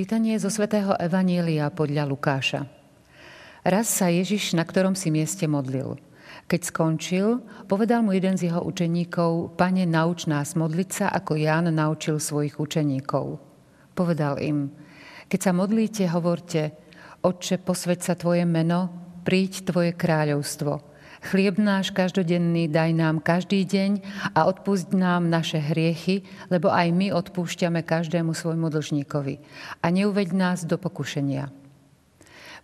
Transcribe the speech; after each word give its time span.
Čítanie 0.00 0.40
zo 0.40 0.48
svätého 0.48 0.96
Evanielia 0.96 1.68
podľa 1.68 2.08
Lukáša. 2.08 2.64
Raz 3.60 3.84
sa 3.84 4.08
Ježiš 4.08 4.56
na 4.56 4.64
ktorom 4.64 4.96
si 4.96 5.12
mieste 5.12 5.44
modlil. 5.44 6.00
Keď 6.48 6.60
skončil, 6.72 7.44
povedal 7.68 8.00
mu 8.00 8.16
jeden 8.16 8.32
z 8.32 8.48
jeho 8.48 8.64
učeníkov, 8.64 9.60
Pane, 9.60 9.84
nauč 9.84 10.24
nás 10.24 10.56
modliť 10.56 10.88
sa, 10.88 11.06
ako 11.12 11.36
Ján 11.36 11.68
naučil 11.68 12.16
svojich 12.16 12.56
učeníkov. 12.56 13.44
Povedal 13.92 14.40
im, 14.40 14.72
keď 15.28 15.40
sa 15.44 15.52
modlíte, 15.52 16.08
hovorte, 16.08 16.80
Otče, 17.20 17.60
posveď 17.60 18.00
sa 18.00 18.16
Tvoje 18.16 18.48
meno, 18.48 18.88
príď 19.20 19.68
Tvoje 19.68 19.92
kráľovstvo– 20.00 20.72
Chlieb 21.20 21.60
náš 21.60 21.92
každodenný 21.92 22.64
daj 22.72 22.96
nám 22.96 23.20
každý 23.20 23.68
deň 23.68 24.00
a 24.32 24.48
odpusť 24.48 24.96
nám 24.96 25.28
naše 25.28 25.60
hriechy, 25.60 26.24
lebo 26.48 26.72
aj 26.72 26.88
my 26.96 27.12
odpúšťame 27.12 27.84
každému 27.84 28.32
svojmu 28.32 28.72
dlžníkovi. 28.72 29.36
A 29.84 29.86
neuveď 29.92 30.32
nás 30.32 30.64
do 30.64 30.80
pokušenia. 30.80 31.52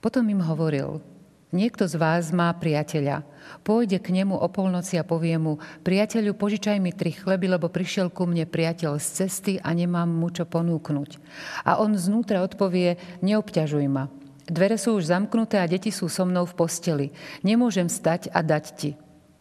Potom 0.00 0.24
im 0.32 0.40
hovoril, 0.40 1.04
niekto 1.52 1.84
z 1.84 2.00
vás 2.00 2.32
má 2.32 2.48
priateľa. 2.56 3.28
Pôjde 3.60 4.00
k 4.00 4.16
nemu 4.24 4.32
o 4.32 4.48
polnoci 4.48 4.96
a 4.96 5.04
povie 5.04 5.36
mu, 5.36 5.60
priateľu, 5.84 6.32
požičaj 6.32 6.80
mi 6.80 6.96
tri 6.96 7.12
chleby, 7.12 7.60
lebo 7.60 7.68
prišiel 7.68 8.08
ku 8.08 8.24
mne 8.24 8.48
priateľ 8.48 8.96
z 8.96 9.06
cesty 9.20 9.52
a 9.60 9.68
nemám 9.76 10.08
mu 10.08 10.32
čo 10.32 10.48
ponúknuť. 10.48 11.20
A 11.68 11.76
on 11.76 11.92
znútra 11.92 12.40
odpovie, 12.40 12.96
neobťažuj 13.20 13.84
ma, 13.84 14.08
Dvere 14.46 14.78
sú 14.78 15.02
už 15.02 15.10
zamknuté 15.10 15.58
a 15.58 15.66
deti 15.66 15.90
sú 15.90 16.06
so 16.06 16.22
mnou 16.22 16.46
v 16.46 16.54
posteli. 16.54 17.06
Nemôžem 17.42 17.90
stať 17.90 18.30
a 18.30 18.46
dať 18.46 18.64
ti. 18.78 18.90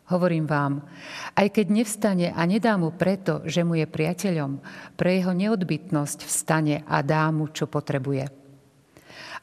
Hovorím 0.05 0.45
vám, 0.45 0.85
aj 1.33 1.49
keď 1.49 1.65
nevstane 1.73 2.27
a 2.29 2.41
nedá 2.45 2.77
mu 2.77 2.93
preto, 2.93 3.41
že 3.49 3.65
mu 3.65 3.73
je 3.73 3.89
priateľom, 3.89 4.61
pre 4.93 5.17
jeho 5.17 5.33
neodbytnosť 5.33 6.19
vstane 6.29 6.85
a 6.85 7.01
dá 7.01 7.25
mu, 7.33 7.49
čo 7.49 7.65
potrebuje. 7.65 8.29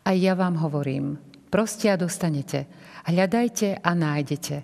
Aj 0.06 0.16
ja 0.18 0.38
vám 0.38 0.62
hovorím, 0.62 1.18
proste 1.50 1.90
a 1.90 1.98
dostanete, 1.98 2.70
hľadajte 3.10 3.82
a 3.82 3.90
nájdete, 3.90 4.56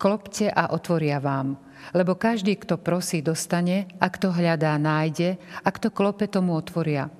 klopte 0.00 0.48
a 0.48 0.72
otvoria 0.72 1.20
vám, 1.20 1.60
lebo 1.92 2.16
každý, 2.16 2.56
kto 2.56 2.80
prosí, 2.80 3.20
dostane, 3.20 3.84
a 4.00 4.08
kto 4.08 4.32
hľadá, 4.32 4.80
nájde, 4.80 5.36
a 5.60 5.68
kto 5.68 5.92
klope, 5.92 6.24
tomu 6.24 6.56
otvoria. 6.56 7.12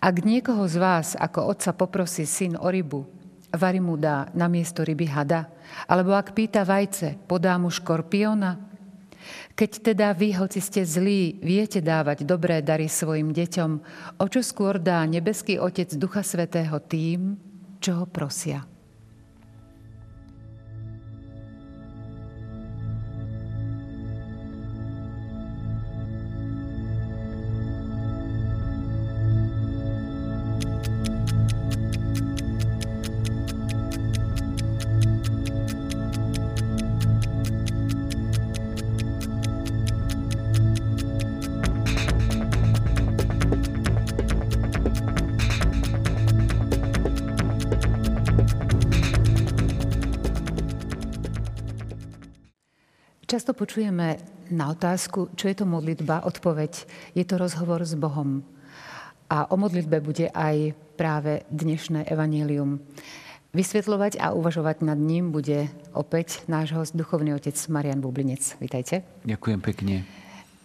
Ak 0.00 0.24
niekoho 0.24 0.64
z 0.68 0.76
vás 0.76 1.08
ako 1.14 1.52
otca 1.52 1.72
poprosí 1.76 2.26
syn 2.26 2.58
o 2.58 2.68
rybu, 2.68 3.04
vari 3.52 3.80
mu 3.80 4.00
dá 4.00 4.32
na 4.32 4.48
miesto 4.48 4.80
ryby 4.80 5.06
hada, 5.08 5.52
alebo 5.88 6.16
ak 6.16 6.32
pýta 6.32 6.64
vajce, 6.64 7.20
podá 7.28 7.60
mu 7.60 7.68
škorpiona. 7.68 8.72
Keď 9.54 9.92
teda 9.92 10.10
vy, 10.16 10.34
hoci 10.34 10.58
ste 10.58 10.82
zlí, 10.82 11.38
viete 11.38 11.78
dávať 11.78 12.26
dobré 12.26 12.58
dary 12.64 12.90
svojim 12.90 13.30
deťom, 13.30 13.70
o 14.18 14.26
čo 14.26 14.40
skôr 14.42 14.82
dá 14.82 15.04
nebeský 15.06 15.60
Otec 15.60 15.94
Ducha 15.94 16.24
Svetého 16.26 16.80
tým, 16.82 17.38
čo 17.78 18.02
ho 18.02 18.06
prosia. 18.08 18.71
Často 53.32 53.56
počujeme 53.56 54.20
na 54.52 54.76
otázku, 54.76 55.32
čo 55.32 55.48
je 55.48 55.56
to 55.56 55.64
modlitba, 55.64 56.28
odpoveď, 56.28 56.84
je 57.16 57.24
to 57.24 57.40
rozhovor 57.40 57.80
s 57.80 57.96
Bohom. 57.96 58.44
A 59.32 59.48
o 59.48 59.56
modlitbe 59.56 60.04
bude 60.04 60.28
aj 60.28 60.76
práve 61.00 61.40
dnešné 61.48 62.12
evanílium. 62.12 62.84
Vysvetľovať 63.56 64.20
a 64.20 64.36
uvažovať 64.36 64.84
nad 64.84 65.00
ním 65.00 65.32
bude 65.32 65.72
opäť 65.96 66.44
náš 66.44 66.76
host, 66.76 66.92
duchovný 66.92 67.32
otec 67.32 67.56
Marian 67.72 68.04
Bublinec. 68.04 68.60
Vítajte. 68.60 69.00
Ďakujem 69.24 69.60
pekne. 69.64 70.04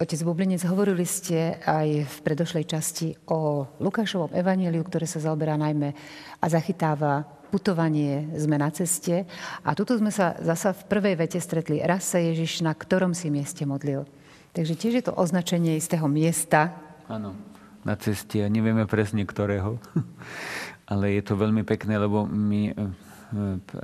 Otec 0.03 0.19
Bublinec, 0.27 0.59
hovorili 0.67 1.07
ste 1.07 1.63
aj 1.63 2.03
v 2.03 2.17
predošlej 2.19 2.67
časti 2.67 3.15
o 3.31 3.63
Lukášovom 3.79 4.35
evaníliu, 4.35 4.83
ktoré 4.83 5.07
sa 5.07 5.23
zaoberá 5.23 5.55
najmä 5.55 5.95
a 6.43 6.45
zachytáva 6.51 7.23
putovanie, 7.47 8.27
sme 8.35 8.59
na 8.59 8.69
ceste 8.69 9.23
a 9.63 9.69
tuto 9.73 9.95
sme 9.95 10.11
sa 10.11 10.35
zasa 10.43 10.75
v 10.75 10.87
prvej 10.87 11.15
vete 11.15 11.39
stretli. 11.39 11.79
Raz 11.81 12.11
sa 12.11 12.19
Ježiš 12.19 12.61
na 12.61 12.75
ktorom 12.75 13.15
si 13.15 13.31
mieste 13.31 13.63
modlil. 13.63 14.03
Takže 14.51 14.73
tiež 14.73 14.93
je 14.99 15.05
to 15.05 15.13
označenie 15.13 15.77
istého 15.77 16.09
miesta. 16.09 16.73
Áno, 17.07 17.37
na 17.85 17.95
ceste 17.95 18.41
a 18.43 18.51
nevieme 18.51 18.83
presne 18.89 19.23
ktorého. 19.23 19.79
Ale 20.91 21.19
je 21.19 21.23
to 21.23 21.35
veľmi 21.35 21.67
pekné, 21.67 21.99
lebo 21.99 22.23
my 22.23 22.71
e, 22.71 22.73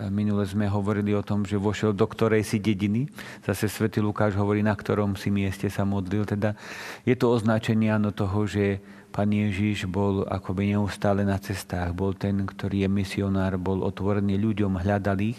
minule 0.08 0.48
sme 0.48 0.72
hovorili 0.72 1.12
o 1.12 1.24
tom, 1.24 1.44
že 1.44 1.60
vošiel 1.60 1.92
do 1.92 2.08
ktorej 2.08 2.48
si 2.48 2.64
dediny. 2.64 3.12
Zase 3.44 3.68
svätý 3.68 4.00
Lukáš 4.00 4.40
hovorí, 4.40 4.64
na 4.64 4.72
ktorom 4.72 5.20
si 5.20 5.28
mieste 5.28 5.68
sa 5.68 5.84
modlil. 5.84 6.24
Teda 6.24 6.56
je 7.04 7.16
to 7.20 7.28
označenie 7.32 7.92
áno 7.92 8.16
toho, 8.16 8.48
že 8.48 8.80
Pán 9.14 9.30
Ježiš 9.30 9.86
bol 9.86 10.26
akoby 10.26 10.74
neustále 10.74 11.22
na 11.22 11.38
cestách, 11.38 11.94
bol 11.94 12.18
ten, 12.18 12.50
ktorý 12.50 12.82
je 12.82 12.90
misionár, 12.90 13.62
bol 13.62 13.86
otvorený 13.86 14.42
ľuďom, 14.42 14.82
hľadal 14.82 15.22
ich 15.22 15.38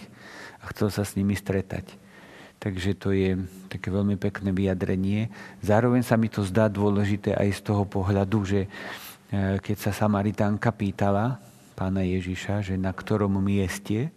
a 0.62 0.70
chcel 0.70 0.94
sa 0.94 1.02
s 1.02 1.18
nimi 1.18 1.34
stretať. 1.34 1.98
Takže 2.62 2.90
to 2.94 3.10
je 3.10 3.34
také 3.66 3.90
veľmi 3.90 4.14
pekné 4.14 4.54
vyjadrenie. 4.54 5.26
Zároveň 5.58 6.06
sa 6.06 6.14
mi 6.14 6.30
to 6.30 6.46
zdá 6.46 6.70
dôležité 6.70 7.34
aj 7.34 7.50
z 7.50 7.60
toho 7.66 7.82
pohľadu, 7.82 8.38
že 8.46 8.60
e, 8.64 8.68
keď 9.58 9.76
sa 9.76 9.90
Samaritánka 9.90 10.70
pýtala 10.70 11.42
pána 11.74 12.06
Ježiša, 12.06 12.62
že 12.62 12.78
na 12.78 12.94
ktorom 12.94 13.42
mieste 13.42 14.14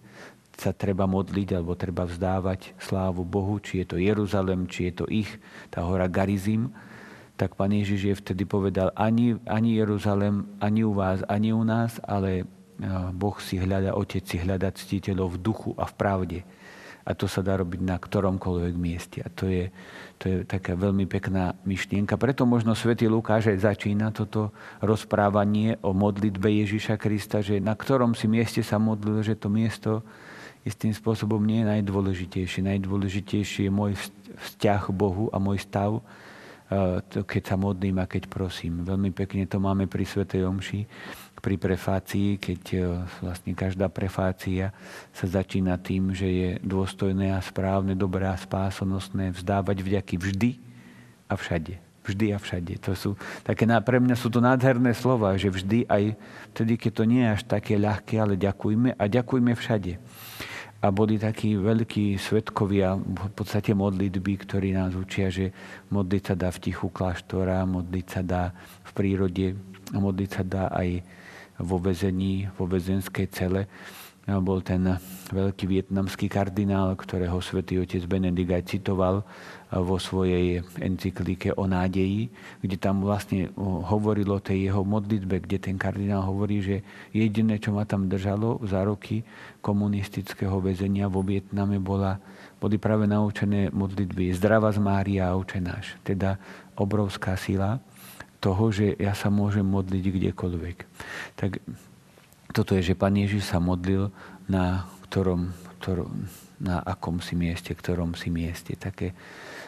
sa 0.53 0.69
treba 0.69 1.09
modliť 1.09 1.57
alebo 1.57 1.73
treba 1.73 2.05
vzdávať 2.05 2.77
slávu 2.77 3.25
Bohu, 3.25 3.57
či 3.57 3.81
je 3.81 3.85
to 3.89 3.97
Jeruzalem, 3.97 4.69
či 4.69 4.89
je 4.89 4.93
to 5.01 5.05
ich, 5.09 5.29
tá 5.73 5.81
hora 5.81 6.05
Garizim, 6.05 6.69
tak 7.37 7.53
pán 7.53 7.69
Ježiš 7.69 8.01
je 8.01 8.15
vtedy 8.17 8.43
povedal, 8.49 8.89
ani, 8.97 9.37
ani 9.45 9.77
Jeruzalem, 9.77 10.49
ani 10.57 10.81
u 10.81 10.97
vás, 10.97 11.21
ani 11.29 11.53
u 11.53 11.61
nás, 11.61 12.01
ale 12.01 12.49
Boh 13.13 13.37
si 13.37 13.61
hľada, 13.61 13.93
Otec 13.93 14.25
si 14.25 14.41
hľada 14.41 14.73
ctiteľov 14.73 15.37
v 15.37 15.41
duchu 15.41 15.71
a 15.77 15.85
v 15.85 15.93
pravde. 15.93 16.39
A 17.07 17.15
to 17.15 17.23
sa 17.23 17.39
dá 17.39 17.55
robiť 17.55 17.79
na 17.87 17.95
ktoromkoľvek 17.95 18.75
mieste. 18.75 19.23
A 19.23 19.31
to 19.31 19.47
je, 19.47 19.71
to 20.19 20.27
je 20.27 20.35
taká 20.43 20.75
veľmi 20.75 21.07
pekná 21.07 21.55
myšlienka. 21.63 22.19
Preto 22.19 22.43
možno 22.43 22.75
svätý 22.75 23.07
Lukáš 23.07 23.47
aj 23.47 23.63
začína 23.63 24.11
toto 24.11 24.51
rozprávanie 24.83 25.79
o 25.79 25.95
modlitbe 25.95 26.51
Ježiša 26.51 26.99
Krista, 26.99 27.39
že 27.39 27.63
na 27.63 27.79
ktorom 27.79 28.11
si 28.11 28.27
mieste 28.27 28.59
sa 28.59 28.75
modlil, 28.75 29.23
že 29.23 29.39
to 29.39 29.47
miesto 29.47 30.03
istým 30.67 30.91
spôsobom 30.91 31.39
nie 31.39 31.63
je 31.63 31.79
najdôležitejšie. 31.79 32.67
Najdôležitejšie 32.67 33.69
je 33.69 33.71
môj 33.71 33.95
vzťah 34.35 34.91
Bohu 34.91 35.31
a 35.31 35.39
môj 35.39 35.63
stav 35.63 36.03
keď 37.23 37.43
sa 37.43 37.55
modlím 37.55 38.03
a 38.03 38.09
keď 38.09 38.27
prosím. 38.27 38.83
Veľmi 38.83 39.15
pekne 39.15 39.47
to 39.47 39.57
máme 39.59 39.87
pri 39.87 40.03
Svetej 40.03 40.43
Omši, 40.43 40.81
pri 41.39 41.55
prefácii, 41.55 42.41
keď 42.41 42.61
e, 42.73 42.77
vlastne 43.21 43.53
každá 43.53 43.87
prefácia 43.87 44.73
sa 45.13 45.25
začína 45.29 45.77
tým, 45.77 46.11
že 46.11 46.27
je 46.27 46.49
dôstojné 46.65 47.31
a 47.31 47.39
správne, 47.39 47.93
dobré 47.93 48.25
a 48.27 48.35
spásonosné 48.35 49.31
vzdávať 49.31 49.79
vďaky 49.79 50.15
vždy 50.17 50.51
a 51.29 51.37
všade. 51.37 51.77
Vždy 52.03 52.25
a 52.33 52.37
všade. 52.39 52.73
To 52.83 52.91
sú 52.95 53.11
také, 53.43 53.67
pre 53.83 53.99
mňa 53.99 54.15
sú 54.17 54.27
to 54.31 54.39
nádherné 54.43 54.95
slova, 54.95 55.35
že 55.39 55.51
vždy 55.51 55.87
aj 55.87 56.15
vtedy, 56.55 56.73
keď 56.79 56.91
to 56.91 57.03
nie 57.03 57.21
je 57.23 57.33
až 57.35 57.41
také 57.45 57.75
ľahké, 57.75 58.15
ale 58.17 58.35
ďakujme 58.39 58.95
a 58.95 59.03
ďakujme 59.07 59.51
všade 59.55 59.99
a 60.77 60.87
boli 60.93 61.17
takí 61.17 61.57
veľkí 61.57 62.21
svetkovia 62.21 62.93
v 62.97 63.31
podstate 63.33 63.73
modlitby, 63.73 64.45
ktorí 64.45 64.77
nás 64.77 64.93
učia, 64.93 65.33
že 65.33 65.49
modliť 65.89 66.23
sa 66.23 66.35
dá 66.37 66.49
v 66.53 66.61
tichu 66.69 66.93
kláštora, 66.93 67.65
modliť 67.65 68.05
sa 68.05 68.21
dá 68.21 68.43
v 68.85 68.91
prírode 68.93 69.57
modliť 69.93 70.29
sa 70.29 70.43
dá 70.43 70.63
aj 70.71 71.03
vo 71.57 71.79
vezení, 71.79 72.51
vo 72.59 72.67
väzenskej 72.67 73.27
cele 73.31 73.61
bol 74.27 74.59
ten 74.59 74.99
veľký 75.31 75.65
vietnamský 75.71 76.27
kardinál, 76.27 76.99
ktorého 76.99 77.39
svätý 77.39 77.79
otec 77.79 78.03
Benedikt 78.03 78.51
aj 78.51 78.63
citoval 78.67 79.23
vo 79.71 79.95
svojej 79.99 80.63
encyklike 80.79 81.55
o 81.55 81.63
nádeji, 81.67 82.31
kde 82.59 82.75
tam 82.75 83.03
vlastne 83.03 83.51
hovorilo 83.59 84.39
o 84.39 84.43
tej 84.43 84.71
jeho 84.71 84.83
modlitbe, 84.83 85.43
kde 85.43 85.57
ten 85.59 85.75
kardinál 85.79 86.27
hovorí, 86.27 86.59
že 86.59 86.75
jediné, 87.15 87.59
čo 87.59 87.71
ma 87.71 87.87
tam 87.87 88.11
držalo 88.11 88.63
za 88.67 88.83
roky 88.83 89.23
komunistického 89.63 90.59
väzenia 90.59 91.07
vo 91.07 91.23
Vietname, 91.23 91.79
bola, 91.79 92.19
boli 92.59 92.75
práve 92.75 93.07
naučené 93.07 93.71
modlitby 93.71 94.31
Zdrava 94.35 94.71
z 94.75 94.79
Mária 94.79 95.31
a 95.31 95.39
Očenáš. 95.39 95.99
Teda 96.03 96.39
obrovská 96.75 97.35
sila 97.35 97.79
toho, 98.39 98.71
že 98.71 98.95
ja 98.99 99.11
sa 99.11 99.27
môžem 99.27 99.67
modliť 99.67 100.03
kdekoľvek. 100.03 100.77
Tak 101.35 101.59
toto 102.51 102.75
je, 102.75 102.93
že 102.93 102.99
Pán 102.99 103.15
Ježiš 103.15 103.49
sa 103.49 103.59
modlil 103.59 104.11
na 104.47 104.87
ktorom, 105.07 105.51
ktorom 105.79 106.27
na 106.57 106.81
akom 106.81 107.21
si 107.21 107.37
mieste, 107.37 107.71
ktorom 107.71 108.17
si 108.17 108.33
mieste. 108.33 108.73
Také 108.73 109.13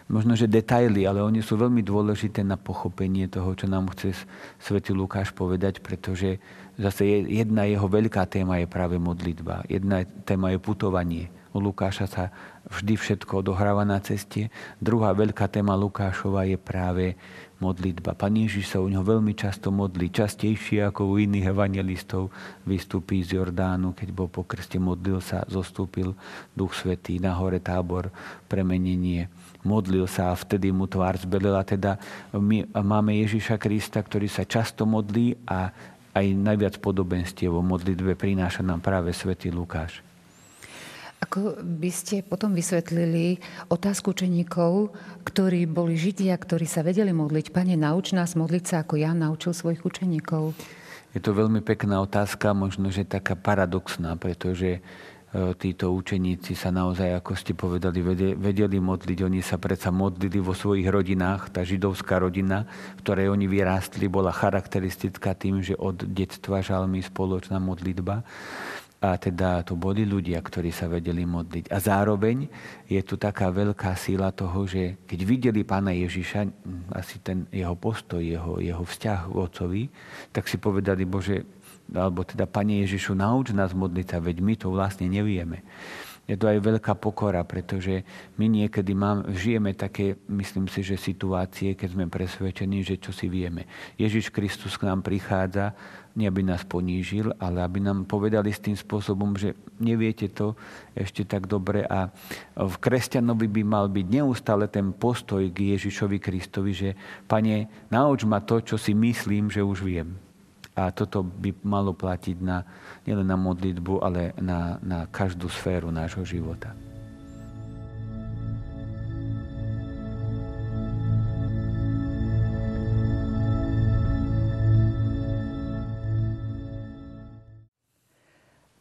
možno, 0.10 0.34
že 0.34 0.50
detaily, 0.50 1.06
ale 1.06 1.22
oni 1.22 1.46
sú 1.46 1.54
veľmi 1.54 1.86
dôležité 1.86 2.42
na 2.42 2.58
pochopenie 2.58 3.30
toho, 3.30 3.54
čo 3.54 3.70
nám 3.70 3.94
chce 3.94 4.26
svätý 4.58 4.92
Lukáš 4.92 5.30
povedať, 5.32 5.86
pretože 5.86 6.42
zase 6.82 7.30
jedna 7.30 7.70
jeho 7.70 7.86
veľká 7.86 8.26
téma 8.26 8.58
je 8.58 8.68
práve 8.68 8.98
modlitba. 8.98 9.70
Jedna 9.70 10.02
téma 10.26 10.50
je 10.50 10.60
putovanie. 10.60 11.30
U 11.50 11.62
Lukáša 11.62 12.06
sa 12.06 12.30
vždy 12.70 12.94
všetko 12.94 13.42
odohráva 13.42 13.82
na 13.82 13.98
ceste. 14.02 14.54
Druhá 14.78 15.14
veľká 15.14 15.50
téma 15.50 15.74
Lukášova 15.74 16.46
je 16.46 16.58
práve 16.62 17.18
modlitba. 17.60 18.16
Pán 18.16 18.40
Ježiš 18.40 18.72
sa 18.72 18.80
u 18.80 18.88
neho 18.88 19.04
veľmi 19.04 19.36
často 19.36 19.70
modlí, 19.70 20.10
častejšie 20.10 20.88
ako 20.88 21.14
u 21.14 21.14
iných 21.20 21.52
evangelistov. 21.52 22.32
Vystúpi 22.64 23.22
z 23.22 23.38
Jordánu, 23.38 23.92
keď 23.94 24.10
bol 24.16 24.32
po 24.32 24.48
krste, 24.48 24.80
modlil 24.80 25.20
sa, 25.20 25.44
zostúpil 25.46 26.16
Duch 26.56 26.74
Svetý 26.74 27.20
na 27.20 27.36
hore 27.36 27.60
tábor, 27.60 28.10
premenenie. 28.48 29.28
Modlil 29.62 30.08
sa 30.08 30.32
a 30.32 30.40
vtedy 30.40 30.72
mu 30.72 30.88
tvár 30.88 31.20
zbelila. 31.20 31.68
Teda 31.68 32.00
my 32.32 32.72
máme 32.72 33.20
Ježiša 33.28 33.60
Krista, 33.60 34.00
ktorý 34.00 34.32
sa 34.32 34.48
často 34.48 34.88
modlí 34.88 35.36
a 35.44 35.70
aj 36.16 36.26
najviac 36.34 36.82
podobenstiev 36.82 37.54
o 37.54 37.62
modlitbe 37.62 38.18
prináša 38.18 38.66
nám 38.66 38.82
práve 38.82 39.14
svätý 39.14 39.54
Lukáš. 39.54 40.09
Ako 41.20 41.60
by 41.60 41.92
ste 41.92 42.24
potom 42.24 42.56
vysvetlili 42.56 43.44
otázku 43.68 44.16
učeníkov, 44.16 44.96
ktorí 45.28 45.68
boli 45.68 46.00
Židia, 46.00 46.32
ktorí 46.40 46.64
sa 46.64 46.80
vedeli 46.80 47.12
modliť. 47.12 47.52
Pane, 47.52 47.76
nauč 47.76 48.16
nás 48.16 48.40
modliť 48.40 48.64
sa, 48.64 48.76
ako 48.88 48.96
ja 48.96 49.12
naučil 49.12 49.52
svojich 49.52 49.84
učeníkov. 49.84 50.56
Je 51.12 51.20
to 51.20 51.36
veľmi 51.36 51.60
pekná 51.60 52.00
otázka, 52.00 52.56
možno, 52.56 52.88
že 52.88 53.04
taká 53.04 53.36
paradoxná, 53.36 54.16
pretože 54.16 54.78
e, 54.78 54.82
títo 55.60 55.92
učeníci 55.92 56.56
sa 56.56 56.72
naozaj, 56.72 57.20
ako 57.20 57.32
ste 57.36 57.52
povedali, 57.58 58.00
vedeli 58.38 58.78
modliť. 58.80 59.20
Oni 59.26 59.44
sa 59.44 59.60
predsa 59.60 59.92
modlili 59.92 60.40
vo 60.40 60.56
svojich 60.56 60.88
rodinách. 60.88 61.52
Tá 61.52 61.68
židovská 61.68 62.22
rodina, 62.22 62.64
v 62.96 63.00
ktorej 63.04 63.28
oni 63.34 63.50
vyrástli, 63.50 64.08
bola 64.08 64.32
charakteristická 64.32 65.36
tým, 65.36 65.66
že 65.66 65.76
od 65.76 66.00
detstva 66.08 66.64
žalmi 66.64 67.04
spoločná 67.04 67.60
modlitba. 67.60 68.24
A 69.00 69.16
teda 69.16 69.64
to 69.64 69.80
boli 69.80 70.04
ľudia, 70.04 70.44
ktorí 70.44 70.76
sa 70.76 70.92
vedeli 70.92 71.24
modliť. 71.24 71.72
A 71.72 71.80
zároveň 71.80 72.52
je 72.84 73.00
tu 73.00 73.16
taká 73.16 73.48
veľká 73.48 73.96
síla 73.96 74.36
toho, 74.36 74.68
že 74.68 75.00
keď 75.08 75.20
videli 75.24 75.64
pána 75.64 75.96
Ježiša, 75.96 76.40
asi 76.92 77.24
ten 77.24 77.48
jeho 77.48 77.80
postoj, 77.80 78.20
jeho, 78.20 78.60
jeho 78.60 78.84
vzťah 78.84 79.20
k 79.32 79.36
Otcovi, 79.40 79.84
tak 80.36 80.52
si 80.52 80.60
povedali, 80.60 81.08
Bože, 81.08 81.48
alebo 81.96 82.28
teda 82.28 82.44
Pane 82.44 82.84
Ježišu, 82.84 83.16
nauč 83.16 83.56
nás 83.56 83.72
modliť 83.72 84.08
sa, 84.12 84.20
veď 84.20 84.38
my 84.44 84.54
to 84.60 84.68
vlastne 84.68 85.08
nevieme 85.08 85.64
je 86.30 86.38
to 86.38 86.46
aj 86.46 86.62
veľká 86.62 86.94
pokora, 86.94 87.42
pretože 87.42 88.06
my 88.38 88.46
niekedy 88.46 88.94
mám, 88.94 89.26
žijeme 89.34 89.74
také, 89.74 90.14
myslím 90.30 90.70
si, 90.70 90.86
že 90.86 90.94
situácie, 90.94 91.74
keď 91.74 91.90
sme 91.98 92.06
presvedčení, 92.06 92.86
že 92.86 93.02
čo 93.02 93.10
si 93.10 93.26
vieme. 93.26 93.66
Ježiš 93.98 94.30
Kristus 94.30 94.78
k 94.78 94.86
nám 94.86 95.02
prichádza, 95.02 95.74
nie 96.14 96.30
aby 96.30 96.46
nás 96.46 96.62
ponížil, 96.62 97.34
ale 97.42 97.66
aby 97.66 97.82
nám 97.82 98.06
povedali 98.06 98.54
s 98.54 98.62
tým 98.62 98.78
spôsobom, 98.78 99.34
že 99.42 99.58
neviete 99.82 100.30
to 100.30 100.54
ešte 100.94 101.26
tak 101.26 101.50
dobre 101.50 101.82
a 101.82 102.14
v 102.54 102.76
kresťanovi 102.78 103.50
by 103.50 103.62
mal 103.66 103.90
byť 103.90 104.06
neustále 104.06 104.70
ten 104.70 104.94
postoj 104.94 105.42
k 105.50 105.74
Ježišovi 105.74 106.22
Kristovi, 106.22 106.72
že 106.78 106.90
Pane, 107.26 107.90
nauč 107.90 108.22
ma 108.30 108.38
to, 108.38 108.62
čo 108.62 108.78
si 108.78 108.94
myslím, 108.94 109.50
že 109.50 109.66
už 109.66 109.82
viem. 109.82 110.29
A 110.80 110.96
toto 110.96 111.20
by 111.22 111.52
malo 111.68 111.92
platiť 111.92 112.38
na, 112.40 112.64
nielen 113.04 113.28
na 113.28 113.36
modlitbu, 113.36 114.00
ale 114.00 114.32
na, 114.40 114.80
na 114.80 115.04
každú 115.12 115.52
sféru 115.52 115.92
nášho 115.92 116.24
života. 116.24 116.72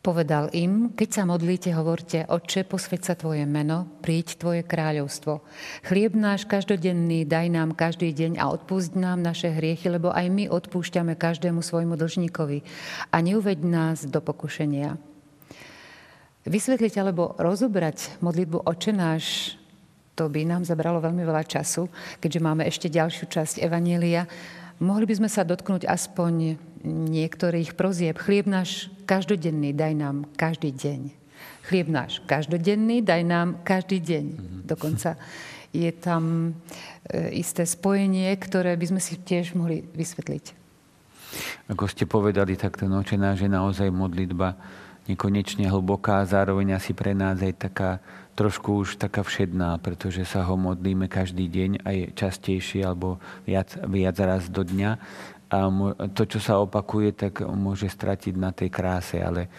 Povedal 0.08 0.49
im, 0.56 0.96
keď 0.96 1.20
sa 1.20 1.28
modlíte, 1.28 1.69
hovorte, 1.76 2.25
Otče, 2.25 2.64
posveď 2.64 3.00
sa 3.05 3.12
Tvoje 3.12 3.44
meno, 3.44 4.00
príď 4.00 4.40
Tvoje 4.40 4.64
kráľovstvo. 4.64 5.44
Chlieb 5.84 6.16
náš 6.16 6.49
každodenný 6.49 7.28
daj 7.28 7.52
nám 7.52 7.76
každý 7.76 8.16
deň 8.16 8.40
a 8.40 8.49
odpúšť 8.49 8.96
nám 8.96 9.20
naše 9.20 9.52
hriechy, 9.52 9.93
lebo 9.93 10.08
aj 10.08 10.32
my 10.32 10.49
odpúšťame 10.49 11.12
každému 11.12 11.60
svojmu 11.60 12.00
dlžníkovi. 12.00 12.64
A 13.12 13.20
neuveď 13.20 13.60
nás 13.60 14.08
do 14.08 14.25
pokušenia. 14.25 14.96
Vysvetliť 16.49 16.94
alebo 17.05 17.37
rozobrať 17.37 18.25
modlitbu 18.25 18.64
Oče 18.64 18.96
náš, 18.96 19.60
to 20.16 20.32
by 20.32 20.40
nám 20.49 20.64
zabralo 20.64 21.05
veľmi 21.05 21.20
veľa 21.20 21.44
času, 21.44 21.84
keďže 22.16 22.40
máme 22.40 22.64
ešte 22.64 22.88
ďalšiu 22.88 23.28
časť 23.28 23.60
Evanielia. 23.60 24.25
Mohli 24.78 25.10
by 25.10 25.14
sme 25.19 25.30
sa 25.30 25.42
dotknúť 25.42 25.90
aspoň 25.90 26.54
niektorých 26.86 27.75
prozieb. 27.75 28.14
Chlieb 28.14 28.46
náš 28.46 28.86
každodenný 29.10 29.74
daj 29.74 29.93
nám 29.98 30.17
každý 30.38 30.70
deň. 30.70 31.00
Chlieb 31.67 31.91
náš 31.91 32.22
každodenný 32.31 33.03
daj 33.03 33.22
nám 33.26 33.58
každý 33.67 33.98
deň. 33.98 34.24
Mm-hmm. 34.31 34.60
Dokonca 34.70 35.19
je 35.74 35.91
tam 35.93 36.55
e, 37.10 37.43
isté 37.43 37.67
spojenie, 37.67 38.31
ktoré 38.38 38.79
by 38.79 38.86
sme 38.94 39.00
si 39.03 39.19
tiež 39.19 39.58
mohli 39.58 39.82
vysvetliť. 39.82 40.44
Ako 41.69 41.84
ste 41.91 42.08
povedali, 42.08 42.56
tak 42.56 42.81
ten 42.81 42.88
očená, 42.88 43.36
že 43.36 43.50
naozaj 43.50 43.93
modlitba 43.93 44.56
nekonečne 45.08 45.67
hlboká, 45.67 46.22
zároveň 46.29 46.77
asi 46.77 46.93
pre 46.93 47.17
nás 47.17 47.41
aj 47.41 47.55
taká 47.56 47.91
trošku 48.38 48.86
už 48.86 49.03
taká 49.03 49.27
všedná, 49.27 49.82
pretože 49.82 50.22
sa 50.22 50.46
ho 50.46 50.55
modlíme 50.55 51.10
každý 51.10 51.50
deň 51.50 51.82
aj 51.82 51.96
častejšie 52.15 52.86
alebo 52.86 53.19
viac, 53.43 53.74
viac 53.91 54.15
raz 54.22 54.46
do 54.46 54.62
dňa. 54.62 54.91
A 55.48 55.58
to, 56.15 56.22
čo 56.22 56.38
sa 56.38 56.62
opakuje, 56.62 57.19
tak 57.19 57.43
môže 57.43 57.91
stratiť 57.91 58.38
na 58.38 58.55
tej 58.55 58.70
kráse, 58.70 59.19
ale 59.19 59.50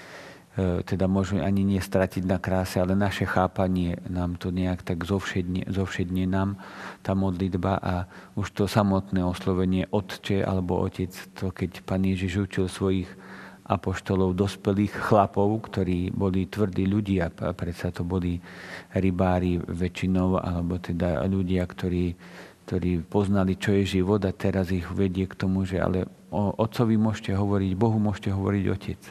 e, 0.55 0.85
teda 0.85 1.11
môže 1.11 1.41
ani 1.43 1.65
nie 1.65 1.81
stratiť 1.81 2.23
na 2.23 2.39
kráse, 2.39 2.79
ale 2.79 2.95
naše 2.95 3.27
chápanie 3.27 3.99
nám 4.07 4.39
to 4.39 4.53
nejak 4.53 4.85
tak 4.85 5.03
zovšedne, 5.03 5.67
zovšedne 5.67 6.29
nám 6.29 6.61
tá 7.03 7.17
modlitba 7.17 7.83
a 7.83 7.95
už 8.39 8.53
to 8.53 8.63
samotné 8.69 9.25
oslovenie 9.25 9.91
Otče 9.91 10.45
alebo 10.45 10.79
Otec, 10.79 11.11
to 11.35 11.51
keď 11.51 11.83
Pán 11.83 12.05
Ježiš 12.07 12.47
učil 12.47 12.71
svojich 12.71 13.09
apoštolov, 13.69 14.33
dospelých 14.33 14.97
chlapov, 14.97 15.69
ktorí 15.69 16.09
boli 16.09 16.49
tvrdí 16.49 16.89
ľudia, 16.89 17.29
predsa 17.53 17.93
to 17.93 18.01
boli 18.01 18.41
rybári 18.97 19.61
väčšinou, 19.61 20.41
alebo 20.41 20.81
teda 20.81 21.21
ľudia, 21.29 21.69
ktorí 21.69 22.17
ktorí 22.69 23.01
poznali, 23.01 23.57
čo 23.57 23.73
je 23.73 23.97
život 23.97 24.21
a 24.21 24.29
teraz 24.29 24.69
ich 24.69 24.85
vedie 24.93 25.25
k 25.25 25.33
tomu, 25.33 25.65
že 25.65 25.81
ale 25.81 26.05
o 26.29 26.53
otcovi 26.53 27.01
môžete 27.01 27.33
hovoriť, 27.33 27.73
Bohu 27.73 27.97
môžete 27.97 28.29
hovoriť 28.29 28.63
otec. 28.69 29.01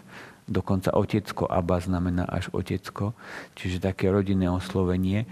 Dokonca 0.47 0.95
otecko, 0.95 1.51
Abba 1.51 1.83
znamená 1.83 2.23
až 2.31 2.55
otecko, 2.55 3.19
čiže 3.59 3.83
také 3.83 4.15
rodinné 4.15 4.47
oslovenie, 4.47 5.27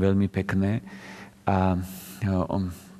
veľmi 0.00 0.24
pekné 0.32 0.80
a 1.44 1.76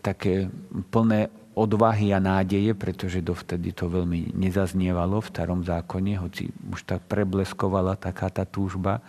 také 0.04 0.52
plné 0.92 1.32
odvahy 1.56 2.12
a 2.12 2.20
nádeje, 2.20 2.76
pretože 2.76 3.24
dovtedy 3.24 3.72
to 3.72 3.88
veľmi 3.88 4.36
nezaznievalo 4.36 5.24
v 5.24 5.30
starom 5.32 5.64
zákone, 5.64 6.20
hoci 6.20 6.52
už 6.68 6.84
tak 6.84 7.08
prebleskovala 7.08 7.96
taká 7.96 8.28
tá 8.28 8.44
túžba, 8.44 9.00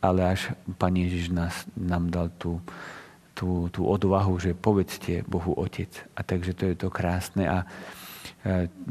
ale 0.00 0.32
až 0.32 0.56
Pán 0.80 0.96
Ježiš 0.96 1.28
nás, 1.28 1.68
nám 1.76 2.08
dal 2.08 2.32
tú, 2.40 2.64
tú, 3.36 3.68
tú 3.68 3.84
odvahu, 3.84 4.40
že 4.40 4.56
povedzte 4.56 5.28
Bohu 5.28 5.52
Otec. 5.52 5.92
A 6.16 6.24
takže 6.24 6.56
to 6.56 6.64
je 6.72 6.76
to 6.76 6.88
krásne. 6.88 7.44
A 7.44 7.68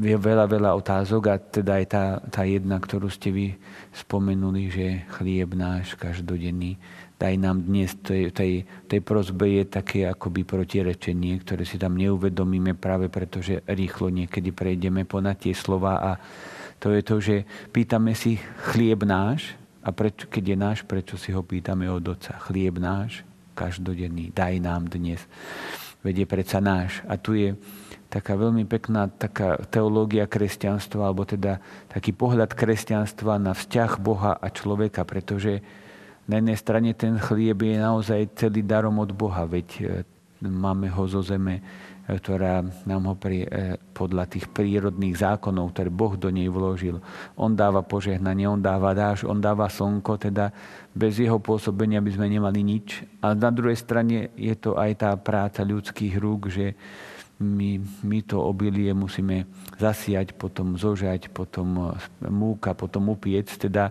je 0.02 0.16
veľa, 0.18 0.50
veľa 0.50 0.74
otázok 0.74 1.22
a 1.30 1.38
teda 1.38 1.78
aj 1.78 1.86
tá, 1.86 2.04
tá 2.26 2.42
jedna, 2.42 2.82
ktorú 2.82 3.06
ste 3.06 3.30
vy 3.30 3.46
spomenuli, 3.94 4.66
že 4.66 4.86
chlieb 5.14 5.54
náš 5.54 5.94
každodenný, 5.94 6.74
daj 7.14 7.34
nám 7.38 7.62
dnes, 7.62 7.94
tej, 8.02 8.34
tej, 8.34 8.66
tej 8.90 9.00
prozbe 9.06 9.62
je 9.62 9.64
také 9.70 10.10
akoby 10.10 10.42
protirečenie, 10.42 11.38
ktoré 11.46 11.62
si 11.62 11.78
tam 11.78 11.94
neuvedomíme 11.94 12.74
práve 12.74 13.06
preto, 13.06 13.38
že 13.38 13.62
rýchlo 13.70 14.10
niekedy 14.10 14.50
prejdeme 14.50 15.06
ponad 15.06 15.38
tie 15.38 15.54
slova 15.54 16.02
a 16.02 16.10
to 16.82 16.90
je 16.90 17.02
to, 17.06 17.16
že 17.22 17.36
pýtame 17.70 18.18
si 18.18 18.42
chlieb 18.74 19.06
náš 19.06 19.54
a 19.86 19.94
preč, 19.94 20.26
keď 20.26 20.44
je 20.50 20.56
náš, 20.58 20.78
prečo 20.82 21.14
si 21.14 21.30
ho 21.30 21.46
pýtame 21.46 21.86
od 21.86 22.02
Otca. 22.02 22.42
Chlieb 22.42 22.82
náš, 22.82 23.22
každodenný. 23.54 24.34
Daj 24.34 24.58
nám 24.58 24.90
dnes. 24.90 25.22
Vedie 26.02 26.26
predsa 26.26 26.58
náš. 26.58 27.00
A 27.06 27.16
tu 27.16 27.38
je 27.38 27.54
taká 28.14 28.38
veľmi 28.38 28.62
pekná 28.70 29.10
taká 29.10 29.58
teológia 29.66 30.30
kresťanstva, 30.30 31.10
alebo 31.10 31.26
teda 31.26 31.58
taký 31.90 32.14
pohľad 32.14 32.54
kresťanstva 32.54 33.42
na 33.42 33.58
vzťah 33.58 33.98
Boha 33.98 34.38
a 34.38 34.46
človeka, 34.54 35.02
pretože 35.02 35.58
na 36.30 36.38
jednej 36.38 36.54
strane 36.54 36.90
ten 36.94 37.18
chlieb 37.18 37.58
je 37.58 37.74
naozaj 37.74 38.38
celý 38.38 38.62
darom 38.62 39.02
od 39.02 39.10
Boha, 39.10 39.42
veď 39.50 39.68
e, 39.76 39.82
máme 40.46 40.86
ho 40.94 41.04
zo 41.10 41.26
zeme 41.26 41.58
ktorá 42.04 42.60
nám 42.84 43.02
ho 43.08 43.14
pri, 43.16 43.48
e, 43.48 43.80
podľa 43.96 44.28
tých 44.28 44.52
prírodných 44.52 45.16
zákonov, 45.16 45.72
ktoré 45.72 45.88
Boh 45.88 46.12
do 46.20 46.28
nej 46.28 46.52
vložil. 46.52 47.00
On 47.32 47.48
dáva 47.56 47.80
požehnanie, 47.80 48.44
on 48.44 48.60
dáva 48.60 48.92
dáž, 48.92 49.24
on 49.24 49.40
dáva 49.40 49.72
slnko, 49.72 50.20
teda 50.20 50.52
bez 50.92 51.16
jeho 51.16 51.40
pôsobenia 51.40 52.04
by 52.04 52.10
sme 52.12 52.28
nemali 52.28 52.60
nič. 52.60 53.08
A 53.24 53.32
na 53.32 53.48
druhej 53.48 53.80
strane 53.80 54.28
je 54.36 54.52
to 54.52 54.76
aj 54.76 55.00
tá 55.00 55.10
práca 55.16 55.64
ľudských 55.64 56.20
rúk, 56.20 56.52
že 56.52 56.76
my, 57.42 57.82
my 58.06 58.18
to 58.22 58.38
obilie 58.38 58.94
musíme 58.94 59.46
zasiať, 59.78 60.38
potom 60.38 60.78
zožať, 60.78 61.34
potom 61.34 61.98
múka, 62.22 62.74
potom 62.78 63.10
upiec. 63.10 63.50
Teda 63.58 63.90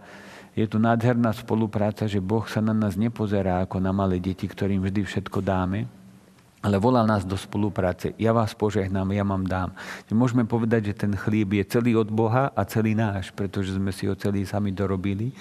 je 0.56 0.64
tu 0.70 0.80
nádherná 0.80 1.34
spolupráca, 1.36 2.08
že 2.08 2.24
Boh 2.24 2.46
sa 2.48 2.64
na 2.64 2.72
nás 2.72 2.96
nepozerá 2.96 3.66
ako 3.66 3.84
na 3.84 3.92
malé 3.92 4.22
deti, 4.22 4.48
ktorým 4.48 4.86
vždy 4.86 5.02
všetko 5.04 5.44
dáme, 5.44 5.90
ale 6.64 6.80
volá 6.80 7.04
nás 7.04 7.28
do 7.28 7.36
spolupráce. 7.36 8.16
Ja 8.16 8.32
vás 8.32 8.56
požehnám, 8.56 9.12
ja 9.12 9.28
vám 9.28 9.44
dám. 9.44 9.70
Môžeme 10.16 10.48
povedať, 10.48 10.96
že 10.96 11.04
ten 11.04 11.12
chlieb 11.12 11.52
je 11.60 11.64
celý 11.68 12.00
od 12.00 12.08
Boha 12.08 12.48
a 12.56 12.62
celý 12.64 12.96
náš, 12.96 13.36
pretože 13.36 13.76
sme 13.76 13.92
si 13.92 14.08
ho 14.08 14.16
celý 14.16 14.48
sami 14.48 14.72
dorobili. 14.72 15.36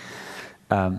A 0.67 0.99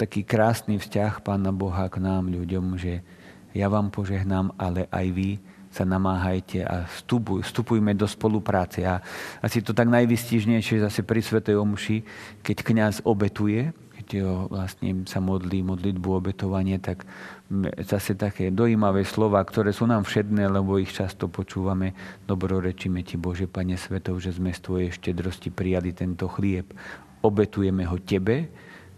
taký 0.00 0.24
krásny 0.24 0.80
vzťah 0.80 1.20
Pána 1.20 1.52
Boha 1.52 1.84
k 1.92 2.00
nám, 2.00 2.32
ľuďom, 2.32 2.80
že 2.80 3.04
ja 3.52 3.68
vám 3.68 3.92
požehnám, 3.92 4.56
ale 4.56 4.88
aj 4.88 5.06
vy 5.12 5.30
sa 5.76 5.84
namáhajte 5.84 6.64
a 6.64 6.88
vstupuj, 6.88 7.44
vstupujme 7.44 7.92
do 7.92 8.08
spolupráce. 8.08 8.88
A 8.88 9.04
asi 9.44 9.60
to 9.60 9.76
tak 9.76 9.92
najvystižnejšie 9.92 10.80
zase 10.80 11.04
pri 11.04 11.20
Svetej 11.20 11.60
Omši, 11.60 11.96
keď 12.40 12.56
kňaz 12.64 12.94
obetuje, 13.04 13.76
keď 14.06 14.08
ho 14.22 14.46
vlastne 14.48 15.02
sa 15.04 15.18
modlí 15.18 15.66
modlitbu 15.66 16.08
obetovanie, 16.14 16.78
tak 16.78 17.04
zase 17.82 18.14
také 18.14 18.54
dojímavé 18.54 19.02
slova, 19.02 19.42
ktoré 19.42 19.74
sú 19.74 19.84
nám 19.84 20.06
všedné, 20.06 20.46
lebo 20.46 20.78
ich 20.78 20.94
často 20.94 21.26
počúvame. 21.26 21.92
Dobrorečíme 22.24 23.02
Ti, 23.02 23.18
Bože, 23.18 23.50
Pane 23.50 23.74
Svetov, 23.74 24.22
že 24.22 24.30
sme 24.30 24.54
z 24.54 24.62
Tvojej 24.62 24.90
štedrosti 24.94 25.50
prijali 25.50 25.90
tento 25.90 26.30
chlieb. 26.30 26.70
Obetujeme 27.20 27.82
ho 27.82 27.98
Tebe, 27.98 28.46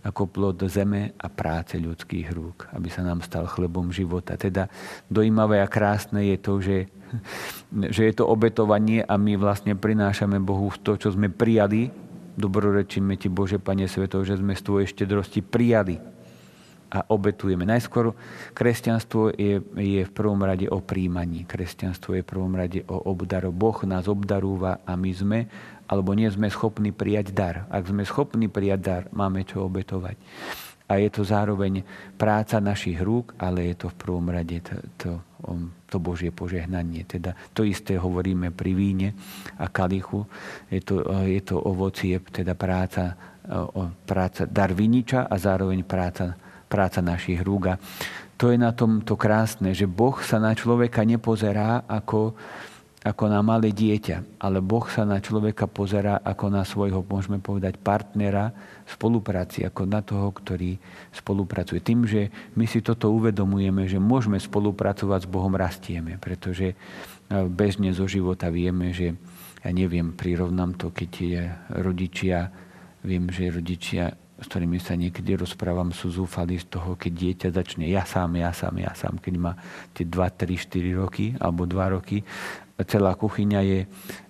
ako 0.05 0.31
plod 0.31 0.59
zeme 0.71 1.12
a 1.19 1.26
práce 1.26 1.75
ľudských 1.75 2.31
rúk, 2.31 2.71
aby 2.71 2.88
sa 2.88 3.02
nám 3.02 3.23
stal 3.25 3.50
chlebom 3.50 3.90
života. 3.90 4.38
Teda 4.38 4.71
dojímavé 5.11 5.59
a 5.59 5.67
krásne 5.67 6.23
je 6.35 6.37
to, 6.38 6.52
že, 6.62 6.78
že 7.90 8.02
je 8.07 8.14
to 8.14 8.25
obetovanie 8.26 9.02
a 9.02 9.19
my 9.19 9.35
vlastne 9.35 9.75
prinášame 9.75 10.38
Bohu 10.38 10.71
to, 10.81 10.95
čo 10.95 11.11
sme 11.11 11.28
prijali. 11.28 11.90
Dobrorečíme 12.38 13.19
Ti, 13.19 13.26
Bože, 13.26 13.59
Pane 13.59 13.90
Svetov, 13.90 14.23
že 14.23 14.38
sme 14.38 14.55
z 14.55 14.62
Tvojej 14.62 14.87
štedrosti 14.87 15.43
prijali 15.43 15.99
a 16.88 17.05
obetujeme. 17.12 17.69
Najskôr 17.69 18.17
kresťanstvo 18.57 19.37
je, 19.37 19.61
je 19.76 20.02
v 20.09 20.12
prvom 20.12 20.40
rade 20.40 20.64
o 20.73 20.81
príjmaní. 20.81 21.45
Kresťanstvo 21.45 22.17
je 22.17 22.25
v 22.25 22.31
prvom 22.31 22.57
rade 22.57 22.81
o 22.88 22.97
obdaru. 23.12 23.52
Boh 23.52 23.76
nás 23.85 24.09
obdarúva 24.09 24.81
a 24.88 24.97
my 24.97 25.12
sme 25.12 25.38
alebo 25.88 26.12
nie 26.12 26.28
sme 26.28 26.52
schopní 26.52 26.92
prijať 26.92 27.33
dar. 27.33 27.64
Ak 27.73 27.88
sme 27.88 28.04
schopní 28.04 28.47
prijať 28.52 28.80
dar, 28.80 29.02
máme 29.11 29.42
čo 29.49 29.64
obetovať. 29.64 30.21
A 30.88 30.97
je 30.97 31.12
to 31.12 31.21
zároveň 31.21 31.85
práca 32.16 32.64
našich 32.64 32.97
rúk, 33.04 33.37
ale 33.37 33.73
je 33.73 33.75
to 33.76 33.87
v 33.92 33.99
prvom 34.00 34.33
rade 34.33 34.57
to, 34.64 34.76
to, 34.97 35.11
to 35.85 35.97
Božie 36.00 36.33
požehnanie. 36.33 37.04
Teda 37.04 37.37
to 37.52 37.61
isté 37.61 38.00
hovoríme 38.00 38.49
pri 38.57 38.73
víne 38.73 39.09
a 39.61 39.68
kalichu. 39.68 40.25
Je 40.73 40.80
to, 40.80 41.04
je 41.28 41.45
to 41.45 41.61
ovocie, 41.61 42.16
teda 42.33 42.57
práca, 42.57 43.21
práca 44.09 44.49
dar 44.49 44.73
viniča 44.73 45.28
a 45.28 45.37
zároveň 45.37 45.85
práca, 45.85 46.33
práca 46.73 47.04
našich 47.04 47.45
rúk. 47.45 47.68
A 47.68 47.76
to 48.40 48.49
je 48.49 48.57
na 48.57 48.73
tom 48.73 49.04
to 49.04 49.12
krásne, 49.12 49.76
že 49.76 49.85
Boh 49.85 50.16
sa 50.25 50.40
na 50.40 50.57
človeka 50.57 51.04
nepozerá 51.04 51.85
ako, 51.85 52.33
ako 52.99 53.31
na 53.31 53.38
malé 53.47 53.71
dieťa, 53.71 54.43
ale 54.43 54.59
Boh 54.59 54.83
sa 54.90 55.07
na 55.07 55.23
človeka 55.23 55.71
pozerá 55.71 56.19
ako 56.19 56.50
na 56.50 56.67
svojho, 56.67 57.07
môžeme 57.07 57.38
povedať, 57.38 57.78
partnera 57.78 58.50
spolupráci, 58.90 59.62
ako 59.62 59.83
na 59.87 60.02
toho, 60.02 60.35
ktorý 60.35 60.75
spolupracuje. 61.14 61.78
Tým, 61.78 62.11
že 62.11 62.35
my 62.59 62.67
si 62.67 62.83
toto 62.83 63.14
uvedomujeme, 63.14 63.87
že 63.87 64.02
môžeme 64.02 64.43
spolupracovať 64.43 65.25
s 65.25 65.31
Bohom, 65.31 65.55
rastieme, 65.55 66.19
pretože 66.19 66.75
e, 66.75 66.76
bežne 67.47 67.95
zo 67.95 68.11
života 68.11 68.50
vieme, 68.50 68.90
že 68.90 69.14
ja 69.62 69.71
neviem, 69.71 70.11
prirovnám 70.19 70.75
to, 70.75 70.90
keď 70.90 71.11
je 71.23 71.43
rodičia, 71.78 72.50
viem, 73.07 73.31
že 73.31 73.55
rodičia 73.55 74.11
s 74.38 74.47
ktorými 74.47 74.78
sa 74.78 74.95
niekedy 74.95 75.35
rozprávam, 75.35 75.90
sú 75.90 76.14
zúfali 76.14 76.62
z 76.62 76.71
toho, 76.71 76.95
keď 76.95 77.11
dieťa 77.11 77.49
začne 77.50 77.90
ja 77.90 78.07
sám, 78.07 78.38
ja 78.38 78.55
sám, 78.55 78.78
ja 78.78 78.95
sám, 78.95 79.19
keď 79.19 79.35
má 79.35 79.52
tie 79.90 80.07
2, 80.07 80.14
3, 80.14 80.95
4 80.95 80.95
roky 81.02 81.35
alebo 81.43 81.67
2 81.67 81.75
roky 81.99 82.23
celá 82.87 83.18
kuchyňa 83.18 83.61
je 83.66 83.80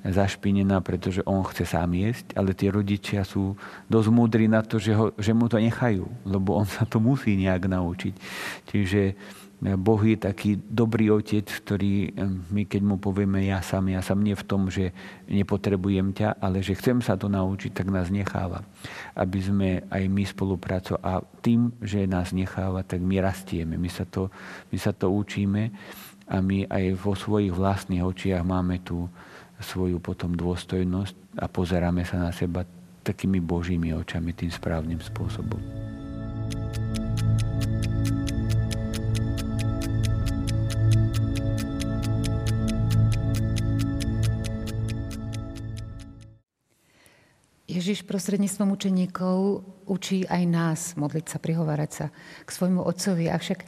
zašpinená, 0.08 0.80
pretože 0.80 1.20
on 1.28 1.44
chce 1.44 1.68
sám 1.68 1.92
jesť, 1.92 2.32
ale 2.32 2.56
tie 2.56 2.72
rodičia 2.72 3.20
sú 3.20 3.52
dosť 3.92 4.08
múdri 4.08 4.48
na 4.48 4.64
to, 4.64 4.80
že, 4.80 4.96
ho, 4.96 5.12
že 5.20 5.36
mu 5.36 5.52
to 5.52 5.60
nechajú, 5.60 6.08
lebo 6.24 6.56
on 6.56 6.64
sa 6.64 6.88
to 6.88 6.96
musí 6.96 7.36
nejak 7.36 7.68
naučiť. 7.68 8.14
Čiže 8.72 9.02
eh, 9.12 9.76
Boh 9.76 10.00
je 10.00 10.16
taký 10.16 10.56
dobrý 10.56 11.12
otec, 11.12 11.44
ktorý 11.44 11.94
eh, 12.08 12.12
my 12.48 12.64
keď 12.64 12.80
mu 12.88 12.96
povieme 12.96 13.44
ja 13.44 13.60
sám, 13.60 13.92
ja 13.92 14.00
sám 14.00 14.24
nie 14.24 14.32
v 14.32 14.46
tom, 14.48 14.72
že 14.72 14.96
nepotrebujem 15.28 16.16
ťa, 16.16 16.40
ale 16.40 16.64
že 16.64 16.72
chcem 16.72 17.04
sa 17.04 17.20
to 17.20 17.28
naučiť, 17.28 17.76
tak 17.76 17.92
nás 17.92 18.08
necháva. 18.08 18.64
Aby 19.12 19.44
sme 19.44 19.68
aj 19.92 20.08
my 20.08 20.24
spolupracovali. 20.24 21.04
A 21.04 21.20
tým, 21.44 21.76
že 21.84 22.08
nás 22.08 22.32
necháva, 22.32 22.80
tak 22.80 23.04
my 23.04 23.20
rastieme, 23.20 23.76
my 23.76 23.92
sa 23.92 24.08
to, 24.08 24.32
my 24.72 24.78
sa 24.80 24.96
to 24.96 25.12
učíme 25.12 25.68
a 26.28 26.36
my 26.44 26.68
aj 26.68 26.84
vo 27.00 27.16
svojich 27.16 27.52
vlastných 27.52 28.04
očiach 28.04 28.44
máme 28.44 28.84
tú 28.84 29.08
svoju 29.58 29.98
potom 29.98 30.36
dôstojnosť 30.38 31.40
a 31.42 31.50
pozeráme 31.50 32.06
sa 32.06 32.20
na 32.22 32.30
seba 32.30 32.62
takými 33.02 33.40
božími 33.40 33.90
očami 33.96 34.36
tým 34.36 34.52
správnym 34.52 35.00
spôsobom. 35.00 35.58
Ježiš 47.88 48.04
prostredníctvom 48.04 48.76
učeníkov 48.76 49.64
učí 49.88 50.28
aj 50.28 50.42
nás 50.44 50.80
modliť 51.00 51.24
sa, 51.24 51.40
prihovárať 51.40 51.90
sa 51.96 52.06
k 52.44 52.50
svojmu 52.52 52.84
otcovi. 52.84 53.32
Avšak 53.32 53.64
e, 53.64 53.66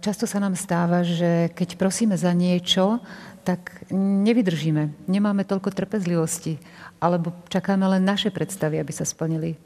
často 0.00 0.24
sa 0.24 0.40
nám 0.40 0.56
stáva, 0.56 1.04
že 1.04 1.52
keď 1.52 1.76
prosíme 1.76 2.16
za 2.16 2.32
niečo, 2.32 2.96
tak 3.44 3.84
nevydržíme. 3.92 5.04
Nemáme 5.04 5.44
toľko 5.44 5.68
trpezlivosti. 5.68 6.56
Alebo 6.96 7.36
čakáme 7.52 7.84
len 7.84 8.08
naše 8.08 8.32
predstavy, 8.32 8.80
aby 8.80 8.96
sa 8.96 9.04
splnili. 9.04 9.60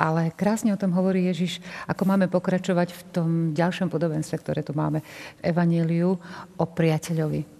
Ale 0.00 0.32
krásne 0.32 0.72
o 0.72 0.80
tom 0.80 0.96
hovorí 0.96 1.28
Ježiš, 1.28 1.60
ako 1.84 2.08
máme 2.08 2.32
pokračovať 2.32 2.88
v 2.96 3.02
tom 3.12 3.28
ďalšom 3.52 3.92
podobenstve, 3.92 4.40
ktoré 4.40 4.64
tu 4.64 4.72
máme 4.72 5.04
v 5.44 5.52
Evaníliu 5.52 6.16
o 6.56 6.64
priateľovi 6.64 7.57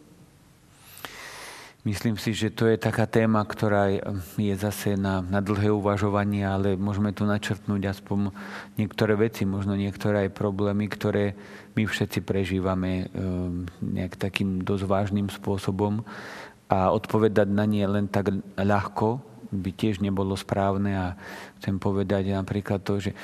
Myslím 1.88 2.20
si, 2.20 2.36
že 2.36 2.52
to 2.52 2.68
je 2.68 2.76
taká 2.76 3.08
téma, 3.08 3.40
ktorá 3.48 3.88
je 4.36 4.54
zase 4.60 4.92
na, 4.92 5.24
na 5.24 5.40
dlhé 5.40 5.72
uvažovanie, 5.72 6.44
ale 6.44 6.76
môžeme 6.76 7.16
tu 7.16 7.24
načrtnúť 7.24 7.96
aspoň 7.96 8.28
niektoré 8.76 9.16
veci, 9.16 9.48
možno 9.48 9.72
niektoré 9.72 10.28
aj 10.28 10.36
problémy, 10.36 10.84
ktoré 10.84 11.32
my 11.72 11.88
všetci 11.88 12.20
prežívame 12.28 13.08
ehm, 13.08 13.72
nejak 13.80 14.20
takým 14.20 14.60
dosť 14.60 14.84
vážnym 14.84 15.32
spôsobom. 15.32 16.04
A 16.68 16.92
odpovedať 16.92 17.48
na 17.48 17.64
nie 17.64 17.88
len 17.88 18.04
tak 18.04 18.36
ľahko, 18.60 19.24
by 19.48 19.70
tiež 19.72 20.04
nebolo 20.04 20.36
správne. 20.36 20.92
A 20.92 21.06
chcem 21.56 21.80
povedať 21.80 22.36
napríklad 22.36 22.84
to, 22.84 23.00
že 23.00 23.16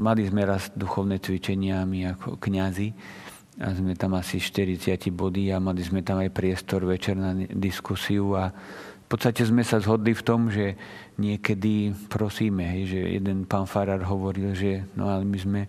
mali 0.00 0.24
sme 0.24 0.48
raz 0.48 0.72
duchovné 0.72 1.20
cvičenia 1.20 1.84
my 1.84 2.16
ako 2.16 2.40
kňazi 2.40 2.96
a 3.60 3.76
sme 3.76 3.92
tam 3.92 4.16
asi 4.16 4.40
40 4.40 5.12
body 5.12 5.52
a 5.52 5.60
mali 5.60 5.84
sme 5.84 6.00
tam 6.00 6.16
aj 6.24 6.32
priestor 6.32 6.88
večer 6.88 7.12
na 7.14 7.36
diskusiu 7.36 8.32
a 8.32 8.48
v 8.50 9.06
podstate 9.06 9.44
sme 9.44 9.60
sa 9.66 9.82
zhodli 9.82 10.16
v 10.16 10.22
tom, 10.22 10.48
že 10.48 10.78
niekedy 11.18 11.92
prosíme, 12.08 12.62
hej, 12.62 12.82
že 12.88 13.00
jeden 13.20 13.44
pán 13.44 13.68
Farar 13.68 14.00
hovoril, 14.06 14.54
že 14.56 14.86
no 14.96 15.10
ale 15.12 15.26
my 15.26 15.38
sme, 15.38 15.60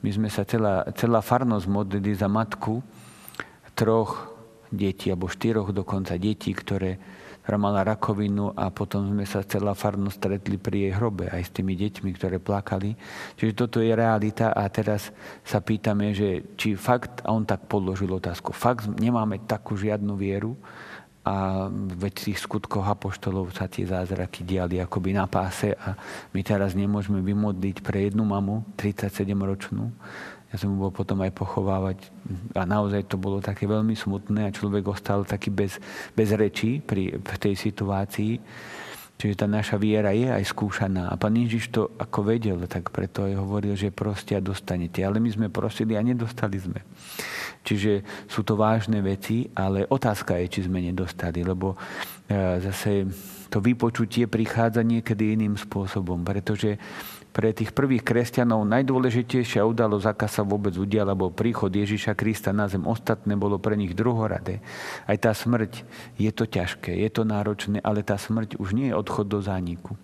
my 0.00 0.10
sme 0.14 0.28
sa 0.32 0.46
celá, 0.48 0.88
celá 0.96 1.20
farnosť 1.20 1.66
modlili 1.68 2.16
za 2.16 2.30
matku 2.30 2.80
troch 3.74 4.30
detí, 4.70 5.10
alebo 5.10 5.28
štyroch 5.28 5.74
dokonca 5.74 6.14
detí, 6.16 6.54
ktoré 6.54 6.96
mala 7.60 7.84
rakovinu 7.84 8.56
a 8.56 8.72
potom 8.72 9.04
sme 9.12 9.28
sa 9.28 9.44
celá 9.44 9.76
farnosť 9.76 10.16
stretli 10.16 10.56
pri 10.56 10.88
jej 10.88 10.92
hrobe 10.96 11.28
aj 11.28 11.42
s 11.44 11.50
tými 11.52 11.76
deťmi, 11.76 12.10
ktoré 12.16 12.40
plakali. 12.40 12.96
Čiže 13.36 13.52
toto 13.52 13.84
je 13.84 13.92
realita 13.92 14.56
a 14.56 14.64
teraz 14.72 15.12
sa 15.44 15.60
pýtame, 15.60 16.16
že 16.16 16.56
či 16.56 16.72
fakt, 16.72 17.20
a 17.20 17.36
on 17.36 17.44
tak 17.44 17.68
položil 17.68 18.08
otázku, 18.08 18.56
fakt 18.56 18.88
nemáme 18.88 19.44
takú 19.44 19.76
žiadnu 19.76 20.16
vieru 20.16 20.56
a 21.24 21.68
veď 21.72 22.12
v 22.20 22.24
tých 22.28 22.38
skutkoch 22.44 22.84
apoštolov 22.84 23.56
sa 23.56 23.64
tie 23.64 23.88
zázraky 23.88 24.44
diali 24.44 24.76
akoby 24.76 25.16
na 25.16 25.24
páse 25.24 25.72
a 25.72 25.96
my 26.36 26.40
teraz 26.44 26.76
nemôžeme 26.76 27.24
vymodliť 27.24 27.80
pre 27.80 28.12
jednu 28.12 28.28
mamu, 28.28 28.60
37-ročnú, 28.76 29.88
Ja 30.54 30.62
som 30.62 30.78
bol 30.78 30.94
potom 30.94 31.18
aj 31.18 31.34
pochovávať 31.34 32.14
a 32.54 32.62
naozaj 32.62 33.10
to 33.10 33.18
bolo 33.18 33.42
také 33.42 33.66
veľmi 33.66 33.98
smutné 33.98 34.46
a 34.46 34.54
človek 34.54 34.86
ostal 34.86 35.26
taký 35.26 35.50
bez, 35.50 35.82
bez 36.14 36.30
rečí 36.30 36.78
pri, 36.78 37.18
v 37.18 37.36
tej 37.42 37.58
situácii. 37.58 38.38
Čiže 39.14 39.40
tá 39.40 39.46
naša 39.46 39.78
viera 39.78 40.10
je 40.10 40.26
aj 40.26 40.44
skúšaná. 40.50 41.08
A 41.08 41.14
pán 41.14 41.38
Ježiš 41.38 41.70
to 41.70 41.94
ako 41.96 42.34
vedel, 42.34 42.58
tak 42.66 42.90
preto 42.90 43.24
aj 43.24 43.38
hovoril, 43.38 43.78
že 43.78 43.94
proste 43.94 44.34
a 44.34 44.42
dostanete. 44.42 45.06
Ale 45.06 45.22
my 45.22 45.30
sme 45.30 45.46
prosili 45.54 45.94
a 45.94 46.02
nedostali 46.02 46.58
sme. 46.58 46.82
Čiže 47.64 48.04
sú 48.28 48.44
to 48.44 48.58
vážne 48.58 49.00
veci, 49.00 49.48
ale 49.56 49.88
otázka 49.88 50.36
je, 50.44 50.46
či 50.58 50.60
sme 50.66 50.84
nedostali, 50.84 51.40
lebo 51.40 51.78
e, 52.28 52.60
zase 52.60 53.08
to 53.48 53.62
vypočutie 53.62 54.28
prichádza 54.28 54.84
niekedy 54.84 55.32
iným 55.32 55.56
spôsobom, 55.56 56.26
pretože 56.26 56.76
pre 57.34 57.50
tých 57.50 57.74
prvých 57.74 58.06
kresťanov 58.06 58.62
najdôležitejšia 58.62 59.66
udalosť, 59.66 60.06
aká 60.06 60.30
sa 60.30 60.46
vôbec 60.46 60.70
udiala, 60.78 61.18
bol 61.18 61.34
príchod 61.34 61.66
Ježiša 61.66 62.14
Krista 62.14 62.54
na 62.54 62.70
zem. 62.70 62.86
Ostatné 62.86 63.34
bolo 63.34 63.58
pre 63.58 63.74
nich 63.74 63.90
druhoradé. 63.90 64.62
Aj 65.02 65.18
tá 65.18 65.34
smrť, 65.34 65.82
je 66.14 66.30
to 66.30 66.46
ťažké, 66.46 66.94
je 66.94 67.10
to 67.10 67.26
náročné, 67.26 67.82
ale 67.82 68.06
tá 68.06 68.14
smrť 68.14 68.54
už 68.62 68.78
nie 68.78 68.94
je 68.94 68.98
odchod 69.04 69.28
do 69.28 69.38
zániku. 69.44 69.94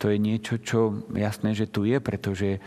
To 0.00 0.08
je 0.08 0.16
niečo, 0.16 0.56
čo 0.56 1.04
jasné, 1.12 1.52
že 1.52 1.68
tu 1.68 1.84
je, 1.84 2.00
pretože 2.00 2.56
e, 2.56 2.60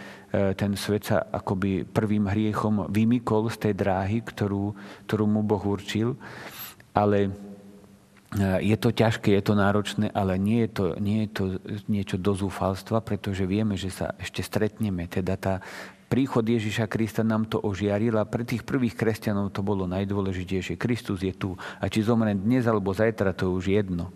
ten 0.54 0.78
svet 0.78 1.10
sa 1.10 1.26
akoby 1.26 1.84
prvým 1.90 2.30
hriechom 2.30 2.86
vymykol 2.94 3.50
z 3.50 3.58
tej 3.58 3.74
dráhy, 3.74 4.22
ktorú, 4.22 4.78
ktorú 5.10 5.26
mu 5.26 5.42
Boh 5.42 5.64
určil. 5.66 6.14
Ale 6.94 7.34
Eh, 8.32 8.64
je 8.64 8.78
to 8.80 8.96
ťažké, 8.96 9.36
je 9.36 9.44
to 9.44 9.60
náročné, 9.60 10.08
ale 10.16 10.40
nie 10.40 10.64
je 10.64 10.70
to, 10.72 10.86
nie 11.04 11.28
je 11.28 11.30
to 11.36 11.44
niečo 11.92 12.16
do 12.16 12.32
zúfalstva, 12.32 13.04
pretože 13.04 13.44
vieme, 13.44 13.76
že 13.76 13.92
sa 13.92 14.16
ešte 14.16 14.40
stretneme. 14.40 15.04
Teda 15.12 15.36
tá 15.36 15.60
príchod 16.12 16.44
Ježiša 16.44 16.91
Krista 16.91 17.24
nám 17.24 17.48
to 17.48 17.63
ožiaril 17.63 18.20
a 18.20 18.27
pre 18.27 18.44
tých 18.44 18.68
prvých 18.68 19.00
kresťanov 19.00 19.56
to 19.56 19.63
bolo 19.63 19.88
najdôležitejšie. 19.88 20.75
Kristus 20.75 21.24
je 21.24 21.32
tu 21.32 21.56
a 21.56 21.88
či 21.88 22.03
zomrem 22.03 22.36
dnes 22.36 22.68
alebo 22.68 22.91
zajtra, 22.91 23.32
to 23.32 23.48
je 23.48 23.56
už 23.56 23.65
jedno. 23.72 24.12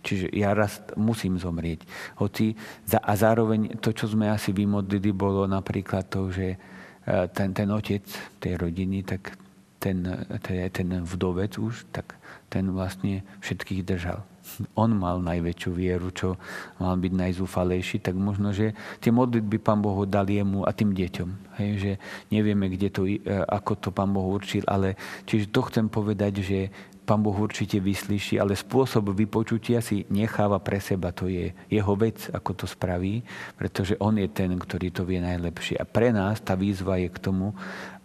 Čiže 0.00 0.32
ja 0.32 0.56
raz 0.56 0.80
musím 0.96 1.36
zomrieť. 1.36 1.84
Hoci, 2.16 2.56
a 2.96 3.12
zároveň 3.12 3.76
to, 3.76 3.92
čo 3.92 4.08
sme 4.08 4.32
asi 4.32 4.56
vymodlili, 4.56 5.12
bolo 5.12 5.44
napríklad 5.44 6.08
to, 6.08 6.32
že 6.32 6.56
eh, 6.56 7.26
ten, 7.28 7.52
ten 7.52 7.68
otec 7.68 8.08
tej 8.40 8.56
rodiny, 8.56 9.04
tak 9.04 9.43
ten, 9.84 10.00
ten, 10.40 10.64
ten 10.72 10.88
vdovec 11.04 11.60
už, 11.60 11.84
tak 11.92 12.16
ten 12.48 12.72
vlastne 12.72 13.20
všetkých 13.44 13.84
držal. 13.84 14.24
On 14.80 14.88
mal 14.88 15.20
najväčšiu 15.20 15.70
vieru, 15.76 16.08
čo 16.08 16.40
mal 16.80 16.96
byť 16.96 17.12
najzúfalejší, 17.12 18.00
tak 18.00 18.16
možno, 18.16 18.56
že 18.56 18.72
tie 19.04 19.12
modlitby 19.12 19.60
Pán 19.60 19.84
Boh 19.84 20.08
dal 20.08 20.24
jemu 20.24 20.64
a 20.64 20.72
tým 20.72 20.96
deťom. 20.96 21.28
Hej, 21.60 21.70
že 21.76 21.92
nevieme, 22.32 22.72
kde 22.72 22.88
to, 22.88 23.04
e, 23.04 23.20
ako 23.28 23.72
to 23.76 23.88
Pán 23.92 24.16
Boh 24.16 24.24
určil, 24.24 24.64
ale 24.64 24.96
čiže 25.28 25.52
to 25.52 25.60
chcem 25.68 25.92
povedať, 25.92 26.40
že 26.40 26.58
Pán 27.04 27.20
Boh 27.20 27.36
určite 27.36 27.84
vyslíši, 27.84 28.40
ale 28.40 28.56
spôsob 28.56 29.12
vypočutia 29.12 29.84
si 29.84 30.08
necháva 30.08 30.56
pre 30.56 30.80
seba. 30.80 31.12
To 31.12 31.28
je 31.28 31.52
jeho 31.68 31.94
vec, 32.00 32.32
ako 32.32 32.64
to 32.64 32.64
spraví, 32.64 33.20
pretože 33.60 34.00
on 34.00 34.16
je 34.16 34.24
ten, 34.32 34.56
ktorý 34.56 34.88
to 34.88 35.04
vie 35.04 35.20
najlepšie. 35.20 35.76
A 35.76 35.84
pre 35.84 36.16
nás 36.16 36.40
tá 36.40 36.56
výzva 36.56 36.96
je 36.96 37.12
k 37.12 37.20
tomu, 37.20 37.52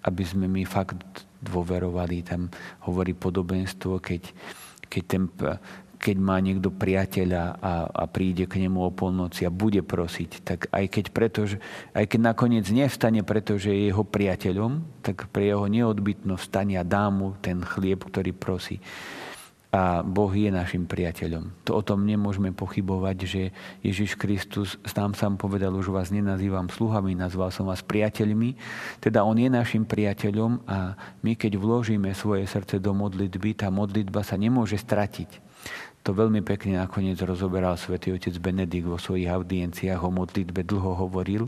aby 0.06 0.24
sme 0.24 0.46
my 0.48 0.64
fakt 0.64 1.28
dôverovali. 1.44 2.24
Tam 2.24 2.52
hovorí 2.88 3.16
podobenstvo, 3.16 4.00
keď, 4.00 4.32
keď, 4.88 5.04
ten, 5.08 5.24
keď 6.00 6.18
má 6.20 6.40
niekto 6.40 6.72
priateľa 6.72 7.44
a, 7.60 7.74
a 7.88 8.04
príde 8.08 8.48
k 8.48 8.60
nemu 8.64 8.80
o 8.80 8.92
polnoci 8.92 9.48
a 9.48 9.52
bude 9.52 9.84
prosiť, 9.84 10.32
tak 10.44 10.60
aj 10.72 10.86
keď, 10.88 11.06
preto, 11.12 11.48
aj 11.96 12.06
keď 12.08 12.20
nakoniec 12.20 12.66
nevstane, 12.72 13.24
pretože 13.24 13.72
je 13.72 13.92
jeho 13.92 14.04
priateľom, 14.04 15.04
tak 15.04 15.28
pre 15.32 15.52
jeho 15.52 15.68
neodbytnosť 15.68 16.44
stane 16.44 16.76
a 16.80 16.84
dá 16.88 17.08
mu 17.12 17.36
ten 17.40 17.64
chlieb, 17.64 18.04
ktorý 18.04 18.32
prosí 18.36 18.80
a 19.70 20.02
Boh 20.02 20.34
je 20.34 20.50
našim 20.50 20.90
priateľom. 20.90 21.54
To 21.70 21.78
o 21.78 21.86
tom 21.86 22.02
nemôžeme 22.02 22.50
pochybovať, 22.50 23.18
že 23.22 23.42
Ježiš 23.86 24.18
Kristus 24.18 24.82
nám 24.98 25.14
sám 25.14 25.38
povedal, 25.38 25.70
už 25.78 25.94
vás 25.94 26.10
nenazývam 26.10 26.66
sluhami, 26.74 27.14
nazval 27.14 27.54
som 27.54 27.70
vás 27.70 27.86
priateľmi. 27.86 28.58
Teda 28.98 29.22
On 29.22 29.38
je 29.38 29.46
našim 29.46 29.86
priateľom 29.86 30.66
a 30.66 30.98
my 31.22 31.38
keď 31.38 31.62
vložíme 31.62 32.10
svoje 32.18 32.50
srdce 32.50 32.82
do 32.82 32.98
modlitby, 32.98 33.62
tá 33.62 33.70
modlitba 33.70 34.26
sa 34.26 34.42
nemôže 34.42 34.82
stratiť. 34.82 35.38
To 36.02 36.18
veľmi 36.18 36.42
pekne 36.42 36.82
nakoniec 36.82 37.22
rozoberal 37.22 37.78
svätý 37.78 38.10
otec 38.10 38.34
Benedikt 38.42 38.90
vo 38.90 38.98
svojich 38.98 39.30
audienciách 39.30 40.02
o 40.02 40.10
modlitbe, 40.10 40.66
dlho 40.66 40.98
hovoril 40.98 41.46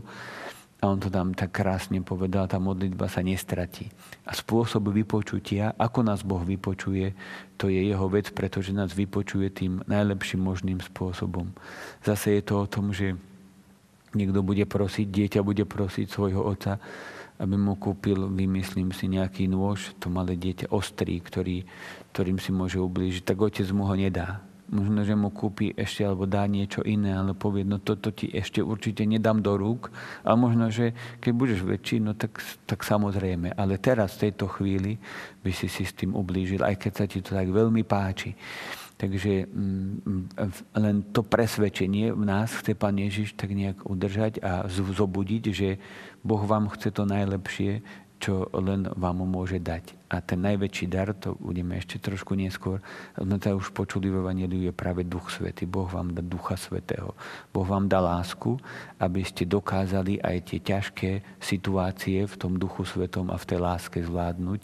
a 0.82 0.90
on 0.90 0.98
to 0.98 1.06
tam 1.14 1.30
tak 1.30 1.54
krásne 1.54 2.02
povedal, 2.02 2.50
tá 2.50 2.58
modlitba 2.58 3.06
sa 3.06 3.22
nestratí. 3.22 3.86
A 4.26 4.34
spôsob 4.34 4.90
vypočutia, 4.90 5.78
ako 5.78 6.02
nás 6.02 6.26
Boh 6.26 6.42
vypočuje, 6.42 7.14
to 7.54 7.70
je 7.70 7.86
jeho 7.86 8.10
vec, 8.10 8.34
pretože 8.34 8.74
nás 8.74 8.90
vypočuje 8.90 9.46
tým 9.54 9.86
najlepším 9.86 10.42
možným 10.42 10.82
spôsobom. 10.82 11.54
Zase 12.02 12.34
je 12.34 12.42
to 12.42 12.66
o 12.66 12.66
tom, 12.66 12.90
že 12.90 13.14
niekto 14.10 14.42
bude 14.42 14.66
prosiť, 14.66 15.06
dieťa 15.06 15.40
bude 15.46 15.62
prosiť 15.62 16.10
svojho 16.10 16.42
otca, 16.42 16.82
aby 17.38 17.54
mu 17.54 17.78
kúpil, 17.78 18.26
vymyslím 18.26 18.90
si, 18.90 19.06
nejaký 19.06 19.46
nôž, 19.46 19.94
to 20.02 20.10
malé 20.10 20.34
dieťa 20.34 20.74
ostrý, 20.74 21.22
ktorý, 21.22 21.62
ktorým 22.10 22.42
si 22.42 22.50
môže 22.50 22.82
ublížiť, 22.82 23.22
tak 23.22 23.38
otec 23.38 23.70
mu 23.70 23.86
ho 23.86 23.94
nedá 23.94 24.42
možno, 24.72 25.04
že 25.04 25.12
mu 25.12 25.28
kúpi 25.28 25.76
ešte 25.76 26.02
alebo 26.02 26.24
dá 26.24 26.48
niečo 26.48 26.80
iné, 26.82 27.12
ale 27.12 27.36
povie, 27.36 27.62
no 27.62 27.76
toto 27.76 28.08
ti 28.08 28.32
ešte 28.32 28.64
určite 28.64 29.04
nedám 29.04 29.44
do 29.44 29.54
rúk. 29.54 29.92
A 30.24 30.32
možno, 30.32 30.72
že 30.72 30.96
keď 31.20 31.32
budeš 31.36 31.60
väčší, 31.60 32.00
no 32.00 32.16
tak, 32.16 32.40
tak 32.64 32.80
samozrejme. 32.80 33.52
Ale 33.52 33.76
teraz, 33.76 34.16
v 34.16 34.32
tejto 34.32 34.48
chvíli, 34.48 34.96
by 35.44 35.52
si 35.52 35.68
si 35.68 35.84
s 35.84 35.92
tým 35.92 36.16
ublížil, 36.16 36.64
aj 36.64 36.80
keď 36.80 36.92
sa 36.96 37.04
ti 37.04 37.20
to 37.20 37.36
tak 37.36 37.52
veľmi 37.52 37.84
páči. 37.84 38.32
Takže 38.96 39.50
mm, 39.50 40.38
len 40.78 40.96
to 41.10 41.26
presvedčenie 41.26 42.14
v 42.14 42.22
nás 42.22 42.54
chce 42.54 42.78
Pán 42.78 42.96
Ježiš 42.96 43.34
tak 43.34 43.50
nejak 43.50 43.82
udržať 43.82 44.38
a 44.40 44.70
zobudiť, 44.70 45.42
že 45.50 45.82
Boh 46.22 46.38
vám 46.46 46.70
chce 46.70 46.94
to 46.94 47.02
najlepšie, 47.02 47.82
čo 48.22 48.46
len 48.54 48.86
vám 48.86 49.26
môže 49.26 49.58
dať. 49.58 49.98
A 50.14 50.22
ten 50.22 50.38
najväčší 50.46 50.86
dar, 50.86 51.10
to 51.10 51.34
budeme 51.42 51.74
ešte 51.74 51.98
trošku 51.98 52.38
neskôr, 52.38 52.78
sme 53.18 53.42
to 53.42 53.58
už 53.58 53.74
počuli 53.74 54.06
v 54.06 54.22
Evangeliu, 54.22 54.70
je 54.70 54.70
práve 54.70 55.02
Duch 55.02 55.26
Svety. 55.34 55.66
Boh 55.66 55.90
vám 55.90 56.14
dá 56.14 56.22
Ducha 56.22 56.54
Svetého. 56.54 57.18
Boh 57.50 57.66
vám 57.66 57.90
dá 57.90 57.98
lásku, 57.98 58.62
aby 59.02 59.26
ste 59.26 59.42
dokázali 59.42 60.22
aj 60.22 60.36
tie 60.54 60.60
ťažké 60.62 61.10
situácie 61.42 62.22
v 62.22 62.34
tom 62.38 62.54
Duchu 62.54 62.86
Svetom 62.86 63.34
a 63.34 63.36
v 63.40 63.48
tej 63.50 63.58
láske 63.58 63.98
zvládnuť. 63.98 64.62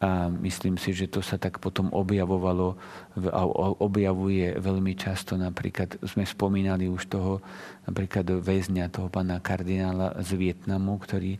A 0.00 0.32
myslím 0.32 0.80
si, 0.80 0.96
že 0.96 1.12
to 1.12 1.20
sa 1.20 1.36
tak 1.36 1.60
potom 1.60 1.92
objavovalo 1.92 2.72
a 3.20 3.42
objavuje 3.84 4.56
veľmi 4.56 4.96
často. 4.96 5.36
Napríklad 5.36 6.00
sme 6.08 6.24
spomínali 6.24 6.88
už 6.88 7.04
toho 7.12 7.44
napríklad 7.84 8.24
väzňa, 8.40 8.88
toho 8.88 9.12
pána 9.12 9.36
kardinála 9.44 10.16
z 10.24 10.40
Vietnamu, 10.40 10.96
ktorý 10.96 11.36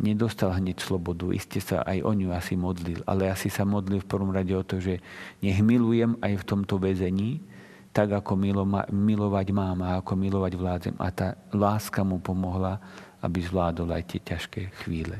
nedostal 0.00 0.56
hneď 0.56 0.80
slobodu. 0.80 1.28
Iste 1.36 1.60
sa 1.60 1.84
aj 1.84 2.00
o 2.00 2.16
ňu 2.16 2.32
asi 2.32 2.56
modlil, 2.56 3.04
ale 3.04 3.28
asi 3.28 3.52
sa 3.52 3.68
modlil 3.68 4.00
v 4.00 4.08
prvom 4.08 4.32
rade 4.32 4.56
o 4.56 4.64
to, 4.64 4.80
že 4.80 5.04
nech 5.44 5.60
milujem 5.60 6.16
aj 6.24 6.32
v 6.40 6.46
tomto 6.48 6.80
väzení, 6.80 7.44
tak 7.92 8.14
ako 8.14 8.40
milovať 8.88 9.46
mám 9.52 9.84
a 9.84 10.00
ako 10.00 10.16
milovať 10.16 10.52
vládzem. 10.56 10.94
A 10.96 11.12
tá 11.12 11.36
láska 11.52 12.00
mu 12.08 12.24
pomohla, 12.24 12.80
aby 13.20 13.42
zvládol 13.44 14.00
aj 14.00 14.02
tie 14.16 14.20
ťažké 14.22 14.60
chvíle. 14.80 15.18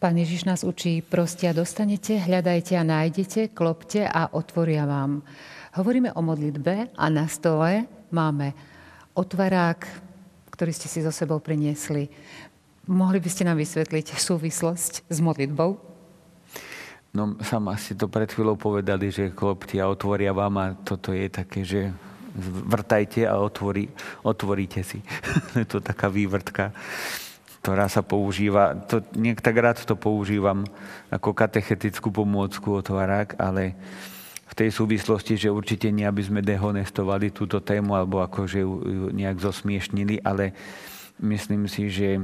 Pán 0.00 0.16
Ježiš 0.16 0.48
nás 0.48 0.64
učí, 0.64 1.04
prostia 1.04 1.52
dostanete, 1.52 2.16
hľadajte 2.16 2.72
a 2.72 2.80
nájdete, 2.80 3.52
klopte 3.52 4.08
a 4.08 4.32
otvoria 4.32 4.88
vám. 4.88 5.20
Hovoríme 5.76 6.16
o 6.16 6.24
modlitbe 6.24 6.96
a 6.96 7.04
na 7.12 7.28
stole 7.28 7.84
máme 8.08 8.56
otvarák, 9.12 9.84
ktorý 10.56 10.72
ste 10.72 10.88
si 10.88 11.04
so 11.04 11.12
sebou 11.12 11.36
priniesli. 11.44 12.08
Mohli 12.88 13.20
by 13.20 13.28
ste 13.28 13.44
nám 13.44 13.60
vysvetliť 13.60 14.16
súvislosť 14.16 15.04
s 15.04 15.18
modlitbou? 15.20 15.76
No, 17.12 17.36
sama 17.44 17.76
si 17.76 17.92
to 17.92 18.08
pred 18.08 18.32
chvíľou 18.32 18.56
povedali, 18.56 19.12
že 19.12 19.36
klopte 19.36 19.76
a 19.84 19.92
otvoria 19.92 20.32
vám 20.32 20.54
a 20.64 20.66
toto 20.80 21.12
je 21.12 21.28
také, 21.28 21.60
že 21.60 21.92
vrtajte 22.72 23.28
a 23.28 23.36
otvorí, 23.36 23.92
otvoríte 24.24 24.80
si. 24.80 25.04
je 25.60 25.68
to 25.68 25.84
taká 25.84 26.08
vývrtka 26.08 26.72
ktorá 27.60 27.92
sa 27.92 28.00
používa, 28.00 28.72
to, 28.88 29.04
niek 29.12 29.44
tak 29.44 29.60
rád 29.60 29.84
to 29.84 29.92
používam 29.92 30.64
ako 31.12 31.36
katechetickú 31.36 32.08
pomôcku 32.08 32.80
otvarák, 32.80 33.36
ale 33.36 33.76
v 34.50 34.54
tej 34.56 34.70
súvislosti, 34.72 35.36
že 35.36 35.52
určite 35.52 35.92
nie, 35.92 36.08
aby 36.08 36.24
sme 36.24 36.40
dehonestovali 36.42 37.30
túto 37.30 37.60
tému 37.60 37.94
alebo 37.94 38.24
akože 38.24 38.64
ju 38.64 38.72
nejak 39.12 39.38
zosmiešnili, 39.38 40.24
ale 40.24 40.56
myslím 41.20 41.68
si, 41.68 41.92
že 41.92 42.18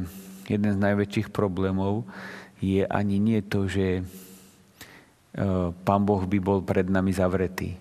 jeden 0.48 0.72
z 0.72 0.82
najväčších 0.82 1.28
problémov 1.30 2.08
je 2.58 2.82
ani 2.88 3.20
nie 3.20 3.44
to, 3.44 3.68
že 3.68 4.02
Pán 5.84 6.02
Boh 6.08 6.24
by 6.24 6.38
bol 6.40 6.64
pred 6.64 6.88
nami 6.88 7.12
zavretý. 7.12 7.76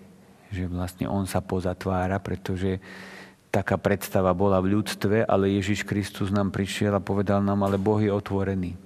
Že 0.52 0.68
vlastne 0.68 1.06
On 1.08 1.24
sa 1.24 1.40
pozatvára, 1.40 2.20
pretože 2.20 2.76
taká 3.56 3.80
predstava 3.80 4.36
bola 4.36 4.60
v 4.60 4.76
ľudstve, 4.76 5.24
ale 5.24 5.56
Ježiš 5.56 5.88
Kristus 5.88 6.28
nám 6.28 6.52
prišiel 6.52 6.92
a 6.92 7.00
povedal 7.00 7.40
nám, 7.40 7.64
ale 7.64 7.80
Boh 7.80 7.96
je 7.96 8.12
otvorený. 8.12 8.76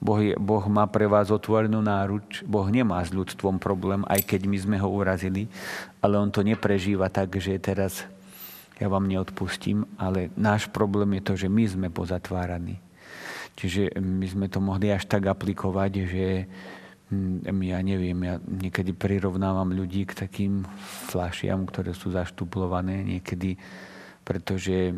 Boh, 0.00 0.22
je, 0.22 0.32
boh 0.38 0.64
má 0.70 0.86
pre 0.86 1.10
vás 1.10 1.28
otvorenú 1.28 1.82
náruč. 1.82 2.46
Boh 2.46 2.64
nemá 2.70 3.02
s 3.02 3.10
ľudstvom 3.12 3.58
problém, 3.58 4.06
aj 4.06 4.24
keď 4.24 4.46
my 4.46 4.56
sme 4.62 4.76
ho 4.78 4.88
urazili, 4.88 5.50
ale 5.98 6.16
on 6.16 6.30
to 6.30 6.46
neprežíva 6.46 7.10
tak, 7.10 7.34
že 7.36 7.58
teraz 7.58 8.06
ja 8.80 8.88
vám 8.88 9.10
neodpustím, 9.10 9.84
ale 10.00 10.32
náš 10.38 10.70
problém 10.72 11.20
je 11.20 11.22
to, 11.26 11.32
že 11.36 11.48
my 11.52 11.64
sme 11.68 11.88
pozatváraní. 11.92 12.80
Čiže 13.60 14.00
my 14.00 14.24
sme 14.24 14.46
to 14.48 14.62
mohli 14.64 14.88
až 14.88 15.04
tak 15.04 15.28
aplikovať, 15.28 15.92
že 16.08 16.26
ja 17.66 17.78
neviem, 17.82 18.18
ja 18.22 18.38
niekedy 18.38 18.94
prirovnávam 18.94 19.74
ľudí 19.74 20.06
k 20.06 20.14
takým 20.26 20.62
flašiam, 21.10 21.66
ktoré 21.66 21.90
sú 21.90 22.14
zaštuplované 22.14 23.02
niekedy, 23.02 23.58
pretože 24.22 24.94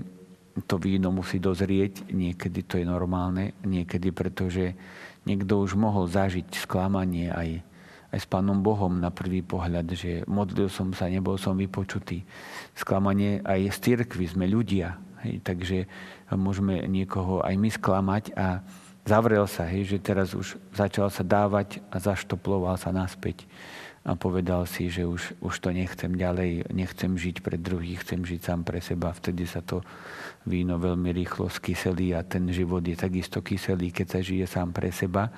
to 0.68 0.76
víno 0.76 1.08
musí 1.08 1.40
dozrieť, 1.40 2.12
niekedy 2.12 2.68
to 2.68 2.76
je 2.76 2.84
normálne, 2.84 3.56
niekedy 3.64 4.12
pretože 4.12 4.76
niekto 5.24 5.64
už 5.64 5.72
mohol 5.80 6.04
zažiť 6.04 6.52
sklamanie 6.52 7.32
aj, 7.32 7.64
aj 8.12 8.18
s 8.20 8.26
Pánom 8.28 8.60
Bohom 8.60 9.00
na 9.00 9.08
prvý 9.08 9.40
pohľad, 9.40 9.88
že 9.96 10.28
modlil 10.28 10.68
som 10.68 10.92
sa, 10.92 11.08
nebol 11.08 11.40
som 11.40 11.56
vypočutý. 11.56 12.28
Sklamanie 12.76 13.40
aj 13.40 13.72
z 13.72 13.78
cirkvi, 13.80 14.28
sme 14.28 14.44
ľudia, 14.44 15.00
hej, 15.24 15.40
takže 15.40 15.88
môžeme 16.36 16.84
niekoho 16.84 17.40
aj 17.40 17.54
my 17.56 17.70
sklamať 17.72 18.24
a 18.36 18.60
zavrel 19.02 19.46
sa, 19.50 19.66
hej, 19.66 19.96
že 19.96 19.98
teraz 19.98 20.34
už 20.34 20.58
začal 20.74 21.10
sa 21.10 21.26
dávať 21.26 21.82
a 21.90 21.98
zaštoploval 21.98 22.78
sa 22.78 22.94
naspäť 22.94 23.46
a 24.02 24.18
povedal 24.18 24.66
si, 24.66 24.90
že 24.90 25.06
už, 25.06 25.38
už 25.38 25.54
to 25.62 25.70
nechcem 25.70 26.10
ďalej, 26.18 26.66
nechcem 26.74 27.14
žiť 27.14 27.38
pre 27.38 27.54
druhých, 27.54 28.02
chcem 28.02 28.26
žiť 28.26 28.40
sám 28.42 28.66
pre 28.66 28.82
seba. 28.82 29.14
Vtedy 29.14 29.46
sa 29.46 29.62
to 29.62 29.86
víno 30.42 30.74
veľmi 30.74 31.14
rýchlo 31.14 31.46
skyselí 31.46 32.10
a 32.10 32.26
ten 32.26 32.50
život 32.50 32.82
je 32.82 32.98
takisto 32.98 33.38
kyselý, 33.38 33.94
keď 33.94 34.18
sa 34.18 34.18
žije 34.18 34.46
sám 34.50 34.74
pre 34.74 34.90
seba. 34.90 35.30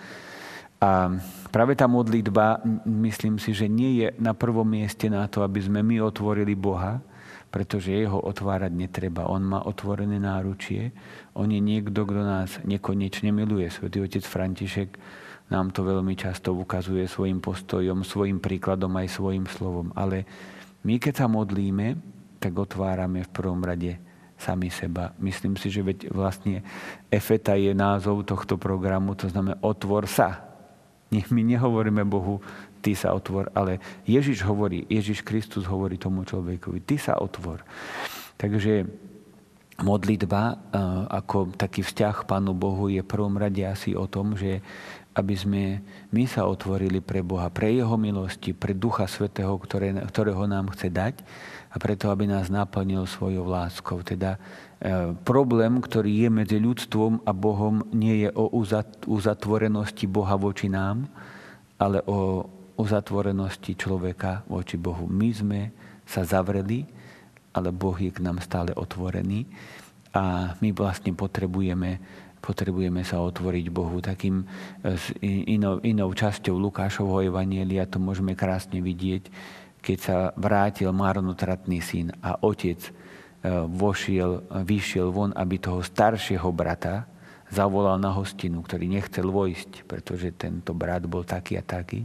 A 0.80 1.12
práve 1.52 1.76
tá 1.76 1.84
modlitba, 1.84 2.64
myslím 2.88 3.36
si, 3.36 3.52
že 3.52 3.68
nie 3.68 4.04
je 4.04 4.08
na 4.16 4.32
prvom 4.32 4.64
mieste 4.64 5.12
na 5.12 5.28
to, 5.28 5.44
aby 5.44 5.60
sme 5.60 5.84
my 5.84 6.00
otvorili 6.00 6.56
Boha, 6.56 7.04
pretože 7.54 7.94
jeho 7.94 8.18
otvárať 8.18 8.74
netreba. 8.74 9.30
On 9.30 9.38
má 9.38 9.62
otvorené 9.62 10.18
náručie. 10.18 10.90
On 11.38 11.46
je 11.46 11.62
niekto, 11.62 12.02
kto 12.02 12.20
nás 12.26 12.58
nekonečne 12.66 13.30
miluje. 13.30 13.70
Svetý 13.70 14.02
otec 14.02 14.26
František 14.26 14.98
nám 15.54 15.70
to 15.70 15.86
veľmi 15.86 16.18
často 16.18 16.50
ukazuje 16.50 17.06
svojim 17.06 17.38
postojom, 17.38 18.02
svojim 18.02 18.42
príkladom 18.42 18.90
aj 18.98 19.06
svojim 19.06 19.46
slovom. 19.46 19.94
Ale 19.94 20.26
my, 20.82 20.98
keď 20.98 21.22
sa 21.22 21.26
modlíme, 21.30 21.94
tak 22.42 22.58
otvárame 22.58 23.22
v 23.22 23.30
prvom 23.30 23.62
rade 23.62 24.02
sami 24.34 24.66
seba. 24.74 25.14
Myslím 25.22 25.54
si, 25.54 25.70
že 25.70 25.86
veď 25.86 26.10
vlastne 26.10 26.66
efeta 27.06 27.54
je 27.54 27.70
názov 27.70 28.26
tohto 28.26 28.58
programu, 28.58 29.14
to 29.14 29.30
znamená 29.30 29.62
otvor 29.62 30.10
sa. 30.10 30.42
My 31.30 31.46
nehovoríme 31.46 32.02
Bohu, 32.02 32.42
ty 32.84 32.92
sa 32.92 33.16
otvor, 33.16 33.48
ale 33.56 33.80
Ježiš 34.04 34.44
hovorí, 34.44 34.84
Ježiš 34.92 35.24
Kristus 35.24 35.64
hovorí 35.64 35.96
tomu 35.96 36.28
človekovi, 36.28 36.84
ty 36.84 37.00
sa 37.00 37.16
otvor. 37.16 37.64
Takže 38.36 38.84
modlitba 39.80 40.42
eh, 40.52 40.56
ako 41.08 41.56
taký 41.56 41.80
vzťah 41.80 42.28
Pánu 42.28 42.52
Bohu 42.52 42.92
je 42.92 43.00
prvom 43.00 43.34
rade 43.40 43.64
asi 43.64 43.96
o 43.96 44.04
tom, 44.04 44.36
že 44.36 44.60
aby 45.14 45.34
sme 45.38 45.62
my 46.10 46.26
sa 46.26 46.42
otvorili 46.42 46.98
pre 46.98 47.22
Boha, 47.22 47.46
pre 47.46 47.70
Jeho 47.70 47.94
milosti, 47.94 48.50
pre 48.50 48.74
Ducha 48.74 49.06
Svetého, 49.06 49.54
ktoré, 49.54 49.94
ktorého 49.94 50.42
nám 50.50 50.74
chce 50.74 50.90
dať 50.90 51.22
a 51.70 51.78
preto, 51.78 52.10
aby 52.10 52.26
nás 52.26 52.50
naplnil 52.50 53.06
svojou 53.06 53.46
láskou. 53.46 54.02
Teda 54.02 54.42
e, 54.82 55.14
problém, 55.22 55.78
ktorý 55.78 56.26
je 56.26 56.30
medzi 56.34 56.58
ľudstvom 56.58 57.22
a 57.22 57.30
Bohom, 57.30 57.86
nie 57.94 58.26
je 58.26 58.30
o 58.34 58.50
uzatvorenosti 59.06 60.10
Boha 60.10 60.34
voči 60.34 60.66
nám, 60.66 61.06
ale 61.78 62.02
o 62.10 62.50
uzatvorenosti 62.74 63.78
človeka 63.78 64.42
voči 64.50 64.74
Bohu. 64.76 65.06
My 65.06 65.30
sme 65.30 65.60
sa 66.04 66.26
zavreli, 66.26 66.84
ale 67.54 67.70
Boh 67.70 67.94
je 67.94 68.10
k 68.10 68.22
nám 68.22 68.42
stále 68.42 68.74
otvorený 68.74 69.46
a 70.14 70.54
my 70.58 70.68
vlastne 70.74 71.14
potrebujeme 71.14 72.02
potrebujeme 72.44 73.00
sa 73.08 73.24
otvoriť 73.24 73.72
Bohu. 73.72 74.04
Takým 74.04 74.44
e, 74.44 74.92
inou, 75.48 75.80
inou 75.80 76.12
časťou 76.12 76.52
Lukášovho 76.60 77.24
Evanielia 77.24 77.88
to 77.88 77.96
môžeme 77.96 78.36
krásne 78.36 78.84
vidieť, 78.84 79.32
keď 79.80 79.96
sa 79.96 80.16
vrátil 80.36 80.92
marnotratný 80.92 81.80
syn 81.80 82.12
a 82.20 82.36
otec 82.44 82.84
e, 82.84 82.90
vošiel, 83.64 84.44
vyšiel 84.60 85.08
von, 85.08 85.32
aby 85.32 85.56
toho 85.56 85.80
staršieho 85.80 86.52
brata 86.52 87.08
zavolal 87.48 87.96
na 87.96 88.12
hostinu, 88.12 88.60
ktorý 88.60 88.92
nechcel 88.92 89.32
vojsť, 89.32 89.88
pretože 89.88 90.36
tento 90.36 90.76
brat 90.76 91.08
bol 91.08 91.24
taký 91.24 91.56
a 91.56 91.64
taký. 91.64 92.04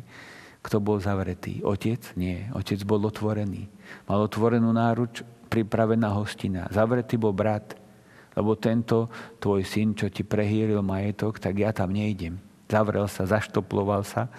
Kto 0.59 0.83
bol 0.83 0.99
zavretý? 0.99 1.63
Otec? 1.63 2.15
Nie. 2.19 2.51
Otec 2.51 2.83
bol 2.83 2.99
otvorený. 3.07 3.71
Mal 4.11 4.19
otvorenú 4.19 4.75
náruč, 4.75 5.23
pripravená 5.47 6.11
hostina. 6.13 6.67
Zavretý 6.69 7.15
bol 7.15 7.31
brat, 7.31 7.79
lebo 8.35 8.59
tento 8.59 9.09
tvoj 9.39 9.63
syn, 9.65 9.95
čo 9.95 10.11
ti 10.11 10.21
prehýril 10.27 10.83
majetok, 10.83 11.39
tak 11.41 11.57
ja 11.57 11.71
tam 11.71 11.95
nejdem. 11.95 12.37
Zavrel 12.69 13.09
sa, 13.09 13.25
zaštoploval 13.25 14.05
sa. 14.05 14.29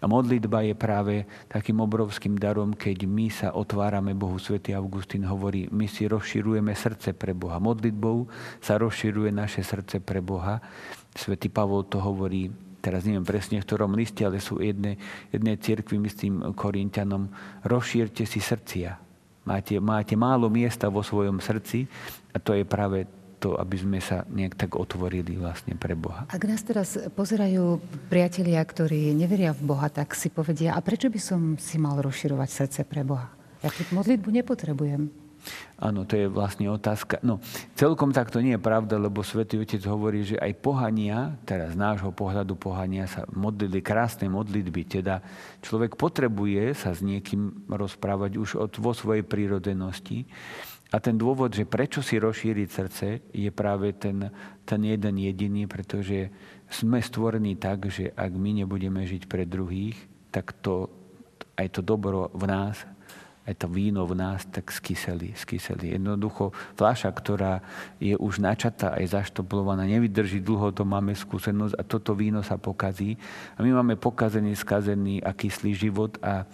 A 0.00 0.08
modlitba 0.08 0.64
je 0.64 0.72
práve 0.72 1.14
takým 1.52 1.84
obrovským 1.84 2.32
darom, 2.40 2.72
keď 2.72 3.04
my 3.04 3.28
sa 3.28 3.52
otvárame 3.52 4.16
Bohu. 4.16 4.40
Svetý 4.40 4.72
Augustín 4.72 5.28
hovorí, 5.28 5.68
my 5.68 5.84
si 5.84 6.08
rozširujeme 6.08 6.72
srdce 6.72 7.12
pre 7.12 7.36
Boha. 7.36 7.60
Modlitbou 7.60 8.24
sa 8.64 8.80
rozširuje 8.80 9.28
naše 9.36 9.60
srdce 9.60 10.00
pre 10.00 10.24
Boha. 10.24 10.64
Svetý 11.12 11.52
Pavol 11.52 11.84
to 11.84 12.00
hovorí 12.00 12.48
teraz 12.84 13.08
neviem 13.08 13.24
presne 13.24 13.64
v 13.64 13.64
ktorom 13.64 13.96
liste, 13.96 14.20
ale 14.28 14.44
sú 14.44 14.60
jedné, 14.60 15.00
jedné 15.32 15.56
cirkvi, 15.56 15.96
myslím, 16.04 16.52
Korintianom, 16.52 17.32
rozšírte 17.64 18.28
si 18.28 18.44
srdcia. 18.44 19.00
Máte, 19.48 19.80
máte 19.80 20.12
málo 20.16 20.52
miesta 20.52 20.92
vo 20.92 21.00
svojom 21.00 21.40
srdci 21.40 21.88
a 22.32 22.40
to 22.40 22.52
je 22.52 22.64
práve 22.68 23.08
to, 23.40 23.60
aby 23.60 23.76
sme 23.76 24.00
sa 24.00 24.24
nejak 24.28 24.56
tak 24.56 24.72
otvorili 24.72 25.36
vlastne 25.36 25.76
pre 25.76 25.92
Boha. 25.92 26.24
Ak 26.32 26.44
nás 26.48 26.64
teraz 26.64 26.96
pozerajú 27.12 27.76
priatelia, 28.08 28.64
ktorí 28.64 29.12
neveria 29.12 29.52
v 29.52 29.68
Boha, 29.68 29.92
tak 29.92 30.16
si 30.16 30.32
povedia, 30.32 30.72
a 30.72 30.80
prečo 30.80 31.12
by 31.12 31.20
som 31.20 31.40
si 31.60 31.76
mal 31.76 32.00
rozširovať 32.00 32.48
srdce 32.48 32.80
pre 32.88 33.04
Boha? 33.04 33.28
Ja 33.60 33.68
modlitbu 33.92 34.28
nepotrebujem. 34.28 35.23
Áno, 35.84 36.08
to 36.08 36.16
je 36.16 36.32
vlastne 36.32 36.64
otázka. 36.72 37.20
No, 37.20 37.44
celkom 37.76 38.08
tak 38.08 38.32
to 38.32 38.40
nie 38.40 38.56
je 38.56 38.62
pravda, 38.64 38.96
lebo 38.96 39.20
Svetý 39.20 39.60
Otec 39.60 39.84
hovorí, 39.84 40.24
že 40.24 40.40
aj 40.40 40.56
pohania, 40.64 41.36
teraz 41.44 41.76
z 41.76 41.78
nášho 41.78 42.08
pohľadu 42.08 42.56
pohania 42.56 43.04
sa 43.04 43.28
modlili 43.28 43.84
krásne 43.84 44.24
modlitby. 44.32 44.80
Teda 44.88 45.20
človek 45.60 46.00
potrebuje 46.00 46.72
sa 46.72 46.96
s 46.96 47.04
niekým 47.04 47.68
rozprávať 47.68 48.32
už 48.40 48.50
od, 48.56 48.72
vo 48.80 48.96
svojej 48.96 49.28
prírodenosti. 49.28 50.24
A 50.88 50.96
ten 51.04 51.20
dôvod, 51.20 51.52
že 51.52 51.68
prečo 51.68 52.00
si 52.00 52.16
rozšíriť 52.16 52.68
srdce, 52.72 53.06
je 53.36 53.50
práve 53.52 53.92
ten, 53.92 54.32
ten 54.64 54.80
jeden 54.80 55.20
jediný, 55.20 55.68
pretože 55.68 56.32
sme 56.72 56.96
stvorení 57.04 57.60
tak, 57.60 57.92
že 57.92 58.08
ak 58.16 58.32
my 58.32 58.64
nebudeme 58.64 59.04
žiť 59.04 59.28
pre 59.28 59.44
druhých, 59.44 60.00
tak 60.32 60.56
to, 60.64 60.88
aj 61.60 61.76
to 61.76 61.84
dobro 61.84 62.32
v 62.32 62.48
nás, 62.48 62.88
aj 63.44 63.54
to 63.60 63.66
víno 63.68 64.08
v 64.08 64.16
nás, 64.16 64.48
tak 64.48 64.72
skyseli, 64.72 65.36
skyseli. 65.36 65.92
Jednoducho 65.94 66.56
fľaša, 66.80 67.12
ktorá 67.12 67.60
je 68.00 68.16
už 68.16 68.40
načatá 68.40 68.96
aj 68.96 69.20
zaštoplovaná, 69.20 69.84
nevydrží 69.84 70.40
dlho, 70.40 70.72
to 70.72 70.88
máme 70.88 71.12
skúsenosť 71.12 71.76
a 71.76 71.82
toto 71.84 72.16
víno 72.16 72.40
sa 72.40 72.56
pokazí. 72.56 73.20
A 73.56 73.62
my 73.62 73.84
máme 73.84 73.94
pokazený, 74.00 74.56
skazený 74.56 75.20
a 75.20 75.36
kyslý 75.36 75.76
život 75.76 76.16
a 76.24 76.48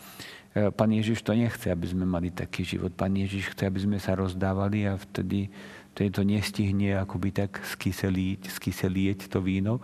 E, 0.50 0.70
Pán 0.74 0.90
Ježiš 0.90 1.22
to 1.22 1.30
nechce, 1.30 1.70
aby 1.70 1.86
sme 1.86 2.02
mali 2.02 2.34
taký 2.34 2.66
život. 2.66 2.90
Pán 2.90 3.14
Ježiš 3.14 3.54
chce, 3.54 3.70
aby 3.70 3.80
sme 3.86 3.98
sa 4.02 4.18
rozdávali 4.18 4.82
a 4.82 4.98
vtedy 4.98 5.46
to 5.94 6.22
nestihne 6.22 6.96
akoby 6.96 7.34
tak 7.34 7.60
skyselieť, 7.66 8.48
skyselieť 8.48 9.28
to 9.28 9.42
víno, 9.44 9.82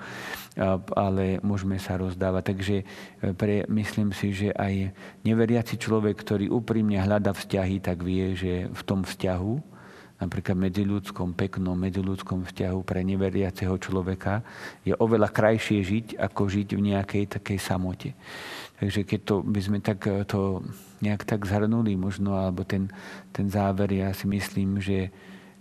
ale 0.95 1.43
môžeme 1.45 1.77
sa 1.77 1.99
rozdávať. 2.01 2.43
Takže 2.55 2.77
e, 2.81 2.85
pre, 3.37 3.69
myslím 3.69 4.15
si, 4.17 4.33
že 4.33 4.49
aj 4.55 4.97
neveriaci 5.27 5.77
človek, 5.77 6.17
ktorý 6.17 6.49
úprimne 6.49 6.97
hľada 6.97 7.37
vzťahy, 7.37 7.83
tak 7.83 8.01
vie, 8.01 8.33
že 8.33 8.71
v 8.73 8.83
tom 8.87 9.05
vzťahu, 9.05 9.77
napríklad 10.17 10.57
medziľudskom, 10.57 11.37
peknom 11.37 11.77
medziľudskom 11.77 12.49
vzťahu 12.49 12.79
pre 12.81 13.05
neveriaceho 13.05 13.77
človeka 13.77 14.41
je 14.81 14.97
oveľa 14.97 15.29
krajšie 15.29 15.85
žiť, 15.85 16.07
ako 16.17 16.43
žiť 16.49 16.69
v 16.73 16.85
nejakej 16.95 17.25
takej 17.37 17.59
samote. 17.61 18.17
Takže 18.81 19.05
keď 19.05 19.21
to 19.25 19.35
by 19.45 19.61
sme 19.61 19.79
tak 19.85 20.01
eh, 20.09 20.25
to 20.25 20.65
nejak 21.05 21.29
tak 21.29 21.45
zhrnuli 21.45 21.93
možno, 22.01 22.41
alebo 22.41 22.65
ten, 22.65 22.89
ten 23.33 23.53
záver, 23.53 23.93
ja 23.93 24.17
si 24.17 24.25
myslím, 24.25 24.81
že 24.81 25.13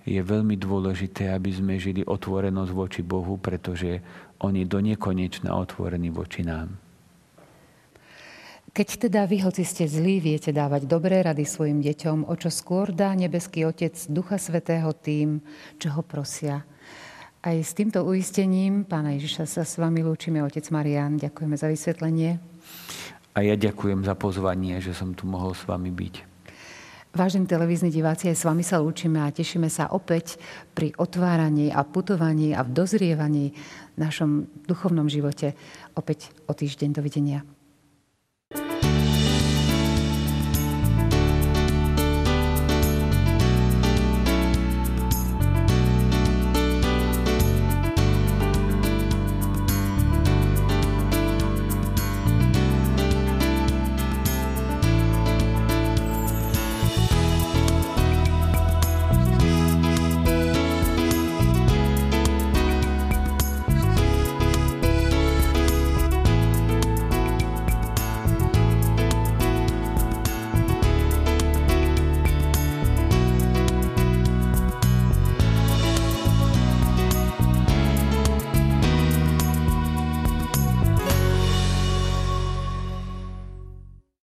je 0.06 0.22
veľmi 0.22 0.54
dôležité, 0.54 1.34
aby 1.34 1.50
sme 1.50 1.82
žili 1.82 2.06
otvorenosť 2.06 2.72
voči 2.72 3.02
Bohu, 3.02 3.42
pretože 3.42 4.06
On 4.38 4.54
je 4.54 4.62
do 4.62 4.78
nekonečna 4.78 5.58
otvorený 5.58 6.14
voči 6.14 6.46
nám. 6.46 6.78
Keď 8.76 9.08
teda 9.08 9.24
vy, 9.24 9.40
hoci 9.42 9.64
ste 9.64 9.88
zlí, 9.88 10.20
viete 10.20 10.52
dávať 10.52 10.84
dobré 10.84 11.24
rady 11.24 11.48
svojim 11.48 11.80
deťom, 11.80 12.28
o 12.28 12.34
čo 12.36 12.52
skôr 12.52 12.92
dá 12.92 13.16
nebeský 13.16 13.64
Otec 13.64 13.96
Ducha 14.12 14.36
Svetého 14.36 14.92
tým, 14.92 15.40
čo 15.80 15.96
ho 15.96 16.04
prosia. 16.04 16.60
Aj 17.40 17.56
s 17.56 17.72
týmto 17.72 18.04
uistením 18.04 18.84
Pána 18.84 19.16
Ježiša 19.16 19.48
sa 19.48 19.64
s 19.64 19.80
vami 19.80 20.04
lúčime, 20.04 20.44
Otec 20.44 20.68
Marian. 20.76 21.16
Ďakujeme 21.16 21.56
za 21.56 21.72
vysvetlenie. 21.72 22.36
A 23.32 23.48
ja 23.48 23.56
ďakujem 23.56 24.04
za 24.04 24.12
pozvanie, 24.12 24.84
že 24.84 24.92
som 24.92 25.16
tu 25.16 25.24
mohol 25.24 25.56
s 25.56 25.64
vami 25.64 25.88
byť. 25.88 26.35
Vážení 27.16 27.48
televízni 27.48 27.96
diváci, 27.96 28.28
aj 28.28 28.36
s 28.36 28.44
vami 28.44 28.60
sa 28.60 28.84
lúčime 28.84 29.24
a 29.24 29.32
tešíme 29.32 29.72
sa 29.72 29.88
opäť 29.88 30.36
pri 30.76 30.92
otváraní 31.00 31.72
a 31.72 31.88
putovaní 31.88 32.52
a 32.52 32.60
v 32.60 32.76
dozrievaní 32.76 33.56
v 33.96 33.98
našom 34.04 34.52
duchovnom 34.68 35.08
živote 35.08 35.56
opäť 35.96 36.36
o 36.44 36.52
týždeň. 36.52 36.92
Dovidenia. 36.92 37.48